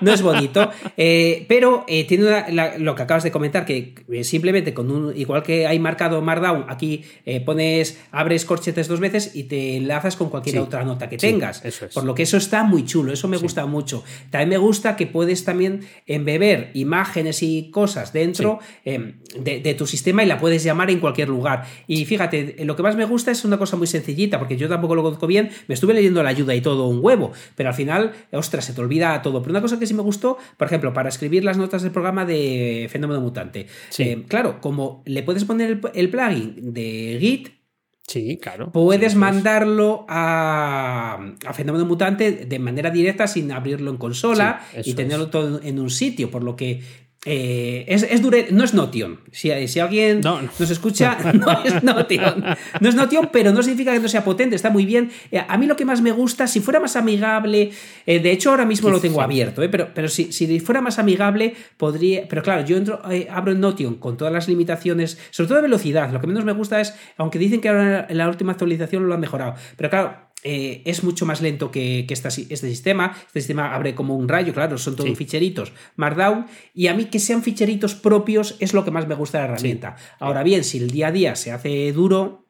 [0.00, 2.44] no, es, bonito, eh, pero eh, tiene
[2.78, 6.64] lo que acabas de comentar, que eh, simplemente con un, igual que hay marcado Markdown,
[6.68, 7.04] aquí
[7.46, 11.62] pones, abres corchetes dos veces y te enlazas con cualquier otra nota que tengas.
[11.94, 14.02] Por lo que eso está muy chulo, eso me gusta mucho.
[14.30, 20.24] También me gusta que puedes también embeber imágenes y cosas dentro em, de, tu sistema
[20.24, 21.64] y la puedes llamar en cualquier lugar.
[21.86, 24.96] Y fíjate, lo que más me gusta es una cosa muy sencillita, porque yo tampoco
[24.96, 28.12] lo conozco bien, me estuve leyendo la ayuda y todo un huevo, pero al final,
[28.32, 29.42] ostras, se te olvida todo.
[29.42, 32.24] Pero una cosa que sí me gustó, por ejemplo, para escribir las notas del programa
[32.24, 33.66] de Fenómeno Mutante.
[33.98, 37.58] Eh, claro, como le puedes poner el, plugin de Git,
[38.06, 38.72] Sí, claro.
[38.72, 45.28] Puedes mandarlo a, a, Fenómeno Mutante de manera directa sin abrirlo en consola y tenerlo
[45.28, 46.80] todo en un sitio, por lo que
[47.24, 49.20] eh, es, es no es Notion.
[49.32, 52.44] Si, si alguien nos escucha, no es Notion.
[52.80, 55.10] No es Notion, pero no significa que no sea potente, está muy bien.
[55.32, 57.72] Eh, a mí lo que más me gusta, si fuera más amigable,
[58.06, 61.54] eh, de hecho ahora mismo lo tengo abierto, pero, pero si, si, fuera más amigable,
[61.76, 62.28] podría.
[62.28, 63.00] Pero claro, yo entro,
[63.30, 66.10] abro en Notion con todas las limitaciones, sobre todo de velocidad.
[66.12, 69.14] Lo que menos me gusta es, aunque dicen que ahora en la última actualización lo
[69.14, 73.16] han mejorado, pero claro, eh, es mucho más lento que, este sistema.
[73.26, 76.46] Este sistema abre como un rayo, claro, son todos ficheritos Markdown.
[76.74, 79.54] Y a mí que sean ficheritos propios es lo que más me gusta de la
[79.54, 79.96] herramienta.
[80.20, 82.44] Ahora bien, si el día a día se hace duro,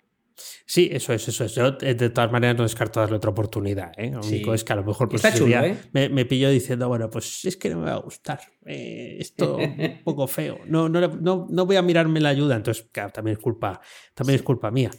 [0.66, 1.54] Sí, eso es, eso es.
[1.56, 3.90] Yo de todas maneras no descarto darle otra oportunidad.
[3.96, 4.10] ¿eh?
[4.12, 5.76] Lo único es que a lo mejor pues, ¿eh?
[5.92, 8.38] me, me pilló diciendo, bueno, pues es que no me va a gustar.
[8.64, 10.60] esto un poco feo.
[10.66, 12.54] No, no, no, voy a mirarme la ayuda.
[12.54, 13.80] Entonces, claro, también es culpa,
[14.14, 14.90] también es culpa mía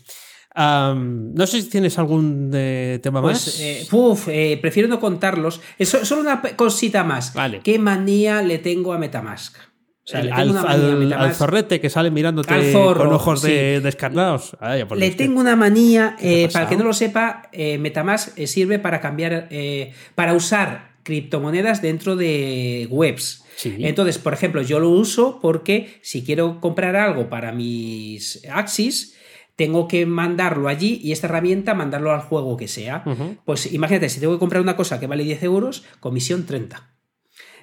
[0.56, 3.60] no sé si tienes algún eh, tema pues, más.
[3.60, 3.88] Eh,
[4.28, 5.62] eh, prefiero no contarlos.
[5.82, 7.34] solo una cosita más.
[7.34, 7.62] Vale.
[7.64, 9.56] ¿Qué manía le tengo a Metamask?
[10.12, 14.58] al, zorrete que sale mirándote con ojos de, descarnados.
[14.60, 16.16] Ah, le tengo una manía,
[16.52, 19.50] para el que no lo sepa, Metamask sirve para cambiar,
[20.16, 23.44] para usar criptomonedas dentro de webs.
[23.66, 29.16] Entonces, por ejemplo, yo lo uso porque si quiero comprar algo para mis Axis,
[29.60, 33.04] tengo que mandarlo allí y esta herramienta mandarlo al juego que sea.
[33.44, 36.96] Pues imagínate, si tengo que comprar una cosa que vale 10 euros, comisión 30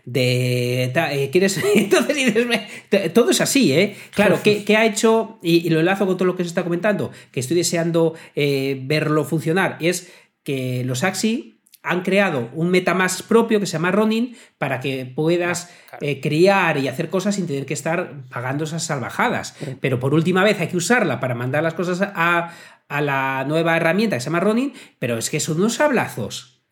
[0.04, 6.06] de eh, quieres entonces todo es así eh claro ¿qué, ha hecho y, lo enlazo
[6.06, 9.78] con todo lo que se está comentando que estoy deseando eh, verlo funcionar.
[9.80, 10.12] Es
[10.44, 11.55] que los Axi
[11.88, 16.78] han creado un MetaMask propio que se llama Ronin para que puedas ah, eh, criar
[16.78, 19.56] y hacer cosas sin tener que estar pagando esas salvajadas.
[19.80, 22.50] Pero por última vez hay que usarla para mandar las cosas a,
[23.00, 26.62] la nueva herramienta que se llama Ronin, pero es que son unos hablazos.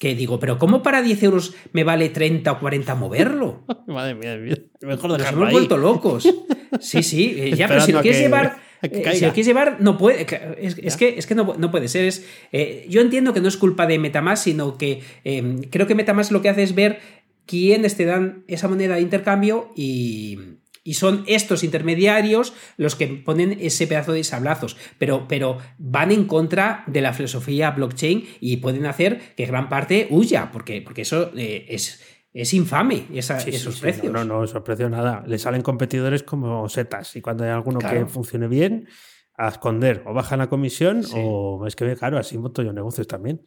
[0.00, 3.64] Que digo, pero ¿cómo para 10 euros me vale 30 o 40 moverlo?
[3.86, 4.36] Madre mía,
[4.80, 5.52] mejor Nos hemos ahí.
[5.52, 6.28] vuelto locos.
[6.80, 8.56] Sí, sí, eh, ya, pero si lo a quieres que- llevar.
[8.90, 9.18] que eh, caiga.
[9.18, 10.26] si lo quieres llevar, no puede.
[10.58, 12.04] Es, es que, es que no, no puede ser.
[12.04, 15.94] Es, eh, yo entiendo que no es culpa de Metamask, sino que eh, creo que
[15.94, 17.00] Metamask lo que hace es ver
[17.46, 20.38] quiénes te dan esa moneda de intercambio y,
[20.84, 26.24] y son estos intermediarios los que ponen ese pedazo de sablazos, pero, pero van en
[26.24, 31.30] contra de la filosofía blockchain y pueden hacer que gran parte huya, porque, porque eso
[31.36, 32.00] eh, es,
[32.34, 34.12] es infame, esa- Sí, sí, esos sí, precios.
[34.12, 35.22] No, no, no, esos precios nada.
[35.26, 37.14] Le salen competidores como setas.
[37.16, 37.98] Y cuando hay alguno Claro.
[38.00, 38.88] que funcione bien,
[39.34, 40.02] a esconder.
[40.06, 41.14] O bajan la comisión Sí.
[41.16, 43.40] o es que, claro, así monto yo negocios también.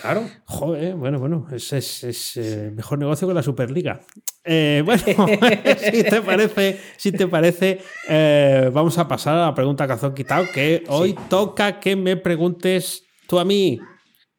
[0.00, 0.24] Claro.
[0.44, 4.00] Joder, bueno, bueno, es, es, es, eh, mejor negocio que la Superliga.
[4.44, 5.02] Eh, bueno,
[5.78, 10.44] si te parece, si te parece eh, vamos a pasar a la pregunta cazón quitado,
[10.52, 13.80] que hoy toca que me preguntes tú a mí.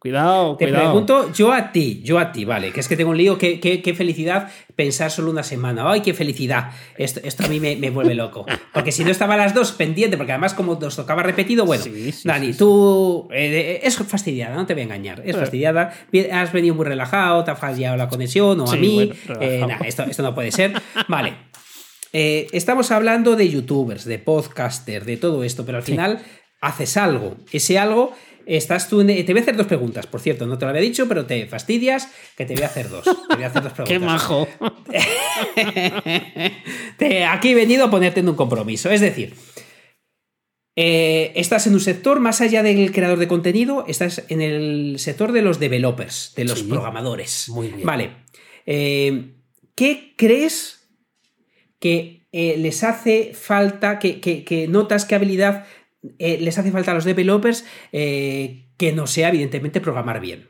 [0.03, 0.83] Cuidado, Te cuidado.
[0.83, 3.61] pregunto yo a ti, yo a ti, vale, que es que tengo un lío, qué,
[3.61, 5.89] qué- qué felicidad pensar solo una semana.
[5.89, 6.71] ¡Ay, qué felicidad!
[6.97, 8.45] Esto, esto a mí me, me vuelve loco.
[8.73, 12.11] Porque si no estaba las dos pendiente, porque además como nos tocaba repetido, bueno, Sí,
[12.11, 15.39] sí, Dani, sí, tú eh, es fastidiada, no te voy a engañar, es Eh.
[15.39, 15.93] fastidiada.
[16.33, 19.13] Has venido muy relajado, te ha fallado la conexión o a mí.
[19.27, 20.73] bueno, Eh, nah, esto, esto no puede ser.
[21.07, 21.35] Vale.
[22.11, 26.19] Eh, estamos hablando de youtubers, de podcasters, de todo esto, pero al final
[26.61, 27.37] haces algo.
[27.51, 28.13] Ese algo,
[28.45, 29.01] estás tú.
[29.01, 31.25] en- te voy a hacer dos preguntas, por cierto, no te lo había dicho, pero
[31.25, 33.03] te fastidias que te voy a hacer dos.
[33.03, 33.87] Te voy a hacer dos preguntas.
[33.87, 34.47] Qué majo.
[36.97, 38.89] Te- aquí he venido a ponerte en un compromiso.
[38.89, 39.33] Es decir,
[40.75, 45.31] eh, estás en un sector más allá del creador de contenido, estás en el sector
[45.31, 46.65] de los developers, de los Sí.
[46.65, 47.49] programadores.
[47.49, 47.85] Muy bien.
[47.85, 48.11] Vale.
[48.65, 49.33] Eh,
[49.75, 50.87] ¿Qué crees
[51.79, 55.65] que eh, les hace falta, que, que- que notas qué habilidad
[56.19, 60.49] eh, les hace falta a los developers eh, que no sea, evidentemente, programar bien?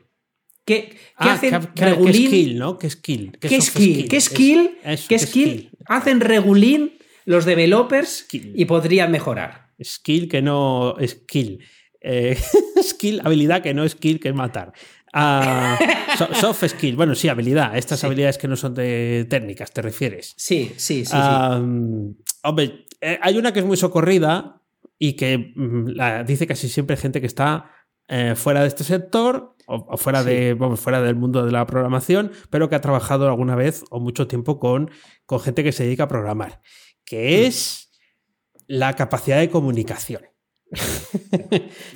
[0.66, 2.78] ¿Qué, qué Ah, hacen ¿qué, qué- skill, ¿no?
[2.78, 3.32] ¿Qué skill?
[3.38, 4.08] ¿Qué skill?
[4.08, 4.78] ¿Qué Es- skill?
[5.08, 6.92] ¿Qué skill hacen regulín
[7.26, 8.52] los developers Skill.
[8.56, 9.68] y podrían mejorar?
[9.82, 11.58] Skill que no skill.
[12.00, 12.36] Eh,
[12.82, 14.72] skill, habilidad que no skill, que es matar.
[15.12, 15.78] Ah,
[16.18, 17.76] so- soft skill, bueno, sí, habilidad.
[17.76, 18.06] Estas Sí.
[18.06, 20.34] habilidades que no son de técnicas, ¿te refieres?
[20.38, 21.12] Sí, sí, sí.
[21.12, 22.16] sí.
[22.42, 22.86] Hombre,
[23.20, 24.62] hay una que es muy socorrida
[24.98, 27.70] y que mm, la dice casi siempre gente que está
[28.08, 30.28] eh, fuera de este sector o, o fuera, Sí.
[30.30, 33.98] de, vamos, fuera del mundo de la programación, pero que ha trabajado alguna vez o
[34.00, 34.90] mucho tiempo con,
[35.26, 36.60] con gente que se dedica a programar,
[37.04, 37.46] que Mm.
[37.46, 37.90] es
[38.66, 40.22] la capacidad de comunicación.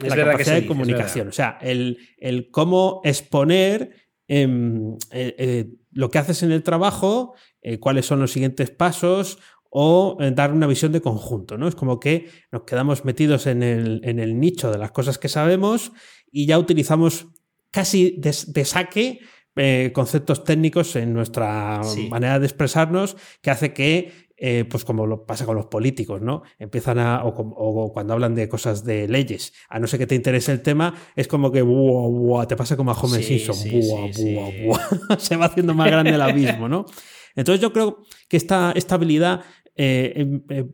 [0.03, 1.29] la que capacidad de comunicación.
[1.29, 3.95] O sea, el, el cómo exponer
[4.29, 7.35] em, eh, eh, lo que haces en el trabajo,
[7.81, 9.39] cuáles son los siguientes pasos
[9.71, 11.69] o eh, dar una visión de conjunto, ¿no?
[11.69, 15.29] Es como que nos quedamos metidos en el, en el nicho de las cosas que
[15.29, 15.93] sabemos
[16.31, 17.27] y ya utilizamos
[17.71, 19.21] casi de, de saque
[19.57, 22.09] eh, conceptos técnicos en nuestra Sí.
[22.09, 26.45] manera de expresarnos que hace que eh, pues como lo pasa con los políticos, ¿no?
[26.61, 30.53] Empiezan a, o, cuando hablan de cosas de leyes, a no ser que te interese
[30.53, 33.71] el tema, es como que buah, buah, te pasa como a Homer Sí, Simpson, sí,
[33.81, 34.65] buah, sí, buah, sí.
[34.65, 35.19] buah.
[35.19, 36.87] se va haciendo más grande el abismo, ¿no?
[37.39, 39.43] Entonces yo creo que esta, esta habilidad,
[39.77, 40.67] eh, em, eh,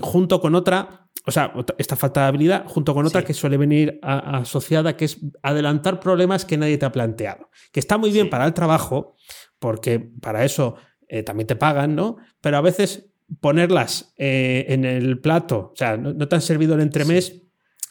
[0.00, 3.26] junto con otra, o sea, esta falta de habilidad, junto con otra Sí.
[3.28, 7.48] que suele venir a- asociada, que es adelantar problemas que nadie te ha planteado.
[7.72, 8.30] Que está muy bien Sí.
[8.30, 9.14] para el trabajo,
[9.58, 10.74] porque para eso
[11.10, 12.16] eh, también te pagan, ¿no?
[12.42, 13.10] Pero a veces
[13.40, 17.44] ponerlas en el plato, o sea, no, no te han servido el entremés.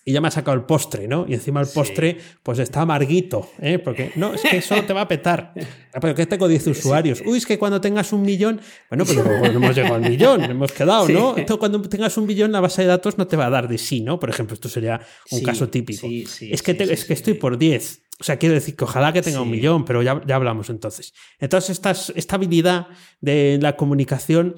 [0.10, 1.26] Y ya me ha sacado el postre, ¿no?
[1.28, 1.74] Y encima el Sí.
[1.76, 3.78] postre, pues está amarguito, ¿eh?
[3.78, 5.52] Porque no, es que eso te va a petar.
[5.94, 7.22] Ah, Pero que tengo 10 usuarios.
[7.26, 8.62] Uy, es que cuando tengas un millón.
[8.90, 11.12] Bueno, pero no hemos llegado al millón, hemos quedado, Sí.
[11.14, 11.32] ¿no?
[11.38, 13.78] Entonces, cuando tengas un millón, la base de datos no te va a dar de
[13.78, 14.18] sí, ¿no?
[14.18, 16.08] Por ejemplo, esto sería un Sí, caso típico.
[16.08, 17.40] sí, sí, es que, sí, te- sí, es que sí, estoy sí.
[17.40, 18.04] por 10.
[18.20, 19.56] O sea, quiero decir que ojalá que tenga un Sí.
[19.58, 21.14] millón, pero ya, ya hablamos entonces.
[21.38, 22.88] Entonces, estas- esta habilidad
[23.20, 24.56] de la comunicación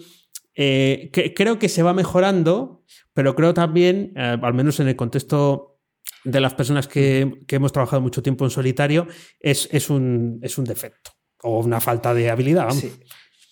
[0.55, 2.83] eh, que, creo que se va mejorando,
[3.13, 5.79] pero creo también, eh, al menos en el contexto
[6.23, 9.07] de las personas que, que hemos trabajado mucho tiempo en solitario,
[9.39, 11.11] es, es, un, es un defecto
[11.43, 12.65] o una falta de habilidad.
[12.65, 12.81] vamos.
[12.81, 12.91] Sí.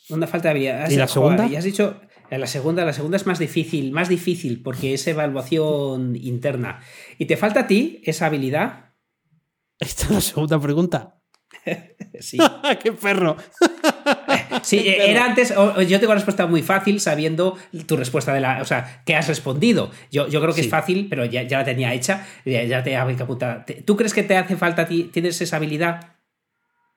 [0.10, 0.84] Una falta de habilidad.
[0.84, 1.48] Has- ¿Y la joder, segunda?
[1.54, 2.00] y has dicho.
[2.30, 6.82] eh, La segunda, la segunda es más difícil, más difícil porque es evaluación interna.
[7.18, 8.94] ¿Y te falta a ti esa habilidad?
[9.80, 11.14] Esta es la segunda pregunta.
[12.20, 12.38] Sí.
[12.84, 13.36] ¡Qué perro!
[14.64, 15.50] Sí, eh, era antes.
[15.50, 18.62] yo tengo una respuesta muy fácil sabiendo tu respuesta de la.
[18.62, 19.92] O sea, que has respondido.
[20.12, 20.68] Yo, yo creo que Sí.
[20.68, 22.26] es fácil, pero ya, ya la tenía hecha.
[22.46, 23.66] Ya, ya te hago puta.
[23.66, 25.10] Te- ¿Tú crees que te hace falta a ti?
[25.12, 26.14] ¿Tienes esa habilidad?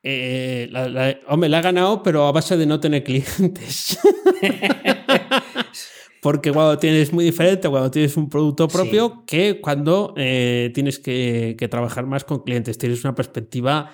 [0.03, 3.99] Eh, la- la- hombre, la he ganado, pero a base de no tener clientes.
[6.23, 11.57] Porque cuando tienes muy diferente, cuando tienes un producto propio, que cuando eh, tienes que,
[11.59, 13.91] que trabajar más con clientes, tienes una perspectiva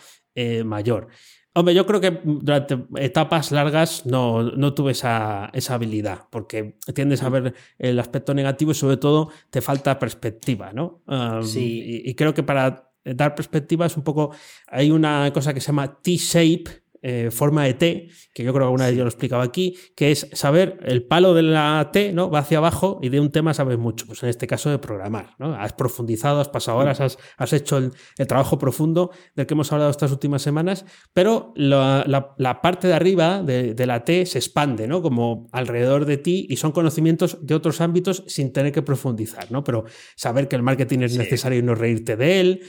[0.65, 1.09] mayor.
[1.57, 7.23] Hombre, yo creo que durante etapas largas no, no tuve esa, esa, habilidad, porque tiendes
[7.23, 11.01] a ver el aspecto negativo y sobre todo te falta perspectiva, ¿no?
[11.43, 12.03] sí.
[12.05, 14.33] y, creo que para dar perspectiva es un poco,
[14.67, 16.65] hay una cosa que se llama T-shape,
[17.09, 20.11] eh, forma de T, que yo creo que alguna vez yo lo explicaba aquí, que
[20.11, 22.31] es saber el palo de la T, ¿no?
[22.31, 24.09] Va hacia abajo y de un tema sabes mucho.
[24.09, 25.55] Pues en este caso de programar, ¿no?
[25.55, 27.93] Has profundizado, has pasado horas, has, has hecho el,
[28.27, 32.05] trabajo profundo del que hemos hablado estas últimas semanas, pero la,
[32.37, 35.01] la, parte de arriba de, la T se expande, ¿no?
[35.01, 39.63] Como alrededor de ti y son conocimientos de otros ámbitos sin tener que profundizar, ¿no?
[39.63, 39.85] Pero
[40.17, 42.65] saber que el marketing es necesario y no reírte de él,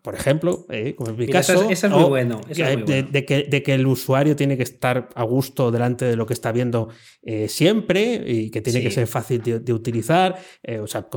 [0.00, 4.34] por ejemplo, eh, como en mi caso, eso es, muy bueno, de, que, el usuario
[4.34, 6.88] tiene que estar a gusto delante de lo que está viendo
[7.22, 11.08] eh, siempre y que tiene que ser fácil de, utilizar, eh, o sea,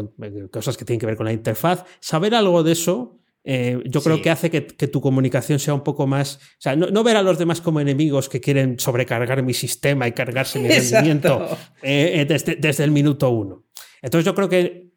[0.51, 1.85] cosas que tienen que ver con la interfaz.
[2.01, 6.35] Saber algo de eso, yo creo que hace que, tu comunicación sea un poco más.
[6.35, 10.11] O sea, no, ver a los demás como enemigos que quieren sobrecargar mi sistema y
[10.11, 11.47] cargarse mi rendimiento
[11.81, 13.63] desde, el minuto uno.
[14.01, 14.89] Entonces, yo creo que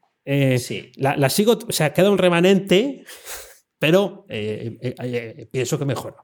[0.97, 3.05] la, la, sigo, o sea, queda un remanente
[3.79, 6.17] pero eh, eh, eh, pienso que mejora.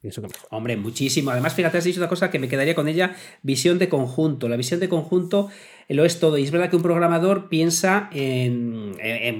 [0.00, 0.48] Pienso que mejora.
[0.56, 1.30] Hombre, muchísimo.
[1.30, 4.48] Además, fíjate, has dicho una cosa que me quedaría con ella, visión de conjunto.
[4.48, 5.50] La visión de conjunto
[5.94, 6.38] lo es todo.
[6.38, 8.94] Y es verdad que un programador piensa en.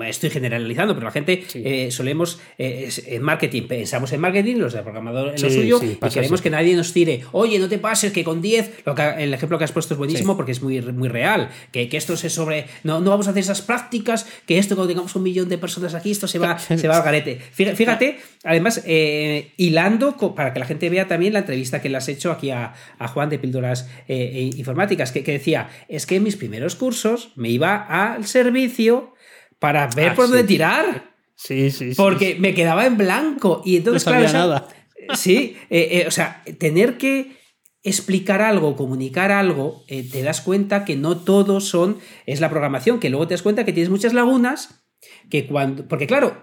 [0.07, 2.41] estoy generalizando, pero la gente eh, solemos.
[2.59, 6.51] Eh, en marketing, pensamos en marketing, los de programador en lo suyo, y queremos que
[6.51, 7.23] nadie nos tire.
[7.33, 8.83] Oye, no te pases que con 10.
[9.19, 11.51] el ejemplo que has puesto es buenísimo porque es muy, muy real.
[11.71, 12.67] Que, que esto se sobre.
[12.83, 15.95] No, no vamos a hacer esas prácticas, que esto cuando tengamos un millón de personas
[15.95, 17.39] aquí, esto se va, se va al garete.
[17.53, 22.09] Fíjate, además, eh, hilando para que la gente vea también la entrevista que le has
[22.09, 22.75] hecho aquí a,
[23.15, 28.27] Juan de Píldoras Informáticas, que, que decía: es que mis primeros cursos me iba al
[28.27, 29.15] servicio
[29.61, 31.15] para ver ah, por dónde tirar.
[31.37, 31.95] Sí, sí, sí.
[31.97, 33.63] Porque me quedaba en blanco.
[33.65, 34.69] Y entonces, no sabía nada.
[35.15, 37.39] Sí, eh, eh, o sea, tener que
[37.83, 43.01] explicar algo, comunicar algo, eh, te das cuenta que no todo son, es la programación,
[43.01, 44.85] que luego te das cuenta que tienes muchas lagunas,
[45.31, 46.37] que cuando, porque claro,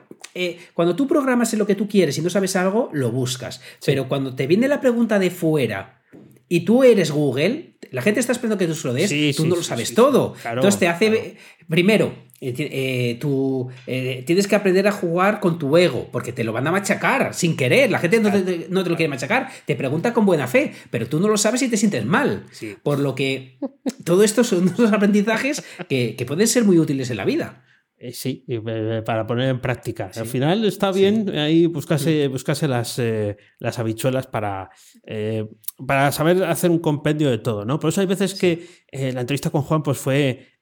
[0.73, 4.07] cuando tú programas en lo que tú quieres y no sabes algo, lo buscas, pero
[4.07, 6.01] cuando te viene la pregunta de fuera,
[6.49, 9.55] y tú eres Google, la gente está esperando que tú se lo des, tú no
[9.55, 10.35] lo sabes todo.
[10.43, 15.75] Entonces te hace, primero, eh, eh, tú eh, tienes que aprender a jugar con tu
[15.75, 17.89] ego, porque te lo van a machacar sin querer.
[17.89, 21.07] La gente no te, no te, lo quiere machacar, te pregunta con buena fe, pero
[21.07, 22.45] tú no lo sabes y te sientes mal.
[22.83, 23.57] Por lo que
[24.03, 27.63] todo esto son unos aprendizajes que, que pueden ser muy útiles en la vida.
[27.99, 30.11] Eh, sí, eh, para poner en práctica.
[30.15, 34.69] Al final está bien ahí buscarse, buscarse las, eh, las habichuelas para,
[35.85, 37.79] para saber hacer un compendio de todo, ¿no?
[37.79, 40.61] Por eso hay veces que la entrevista con Juan pues, fue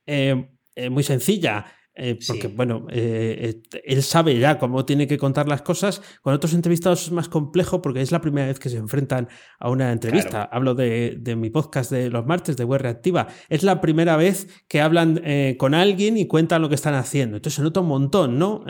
[0.90, 1.66] muy sencilla.
[1.98, 6.02] Eh, porque, bueno, eh, eh, él sabe ya cómo tiene que contar las cosas.
[6.22, 9.30] Con otros entrevistados es más complejo porque es la primera vez que se enfrentan
[9.60, 10.44] a una entrevista.
[10.44, 13.28] Hablo de, mi podcast de los martes de Web Reactiva.
[13.50, 15.22] Es la primera vez que hablan
[15.58, 17.38] con alguien y cuentan lo que están haciendo.
[17.38, 18.64] Entonces se nota un montón, ¿no?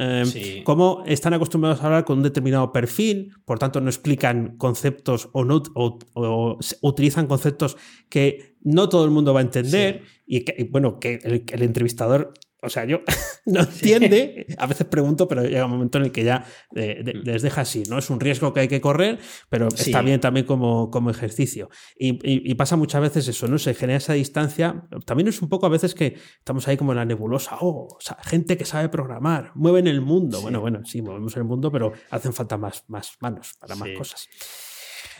[0.64, 5.44] Cómo están acostumbrados a hablar con un determinado perfil, por tanto no explican conceptos o,
[5.44, 7.78] no, o, utilizan conceptos
[8.10, 12.70] que no todo el mundo va a entender y que, bueno, que el, entrevistador o
[12.70, 13.02] sea, yo
[13.46, 16.46] no entiende, a veces pregunto, pero llega un momento en el que ya
[16.76, 17.28] eh, mm.
[17.28, 17.98] les deja así, ¿no?
[17.98, 21.70] Es un riesgo que hay que correr, pero está bien también como, como ejercicio.
[21.98, 23.60] Y, pasa muchas veces eso, ¿no?
[23.60, 24.88] Se genera esa distancia.
[25.06, 28.00] También es un poco a veces que estamos ahí como en la nebulosa, oh, o
[28.00, 30.42] sea, gente que sabe programar, mueven el mundo.
[30.42, 34.28] Bueno, bueno, sí, movemos el mundo, pero hacen falta más, más manos para más cosas.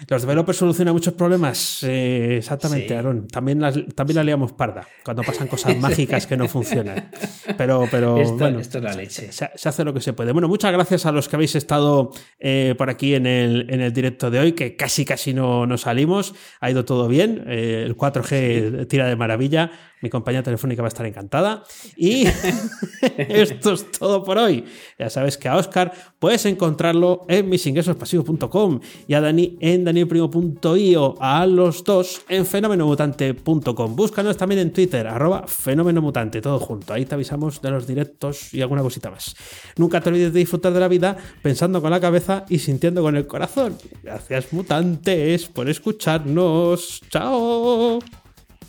[0.08, 1.84] Los developers solucionan muchos problemas.
[1.84, 3.28] Eh, exactamente, Aaron.
[3.28, 3.60] También,
[3.96, 7.10] también la liamos parda cuando pasan cosas mágicas que no funcionan.
[7.58, 9.32] Pero, pero bueno, esto es la leche.
[9.32, 10.32] Se, hace lo que se puede.
[10.32, 13.94] Bueno, muchas gracias a los que habéis estado eh, por aquí en el, en el
[13.94, 16.36] directo de hoy, que casi casi no, no salimos.
[16.60, 17.44] Ha ido todo bien.
[17.48, 19.72] Eh, el 4G tira de maravilla.
[20.02, 21.64] Mi compañía telefónica va a estar encantada.
[21.96, 22.28] Y
[23.18, 24.66] esto es todo por hoy.
[25.00, 31.46] Ya sabes que a Oscar puedes encontrarlo en misingresospasivos.com y a Dani en danielprimo.io, a
[31.46, 33.96] los dos en fenomenomutante.com.
[33.96, 36.94] Búscanos también en Twitter, arroba fenomenomutante, todo junto.
[36.94, 39.36] Ahí te avisamos de los directos y alguna cosita más.
[39.78, 43.16] Nunca te olvides de disfrutar de la vida pensando con la cabeza y sintiendo con
[43.16, 43.78] el corazón.
[44.02, 47.02] Gracias mutantes por escucharnos.
[47.10, 48.00] Chao.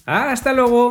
[0.04, 0.90] Hasta luego.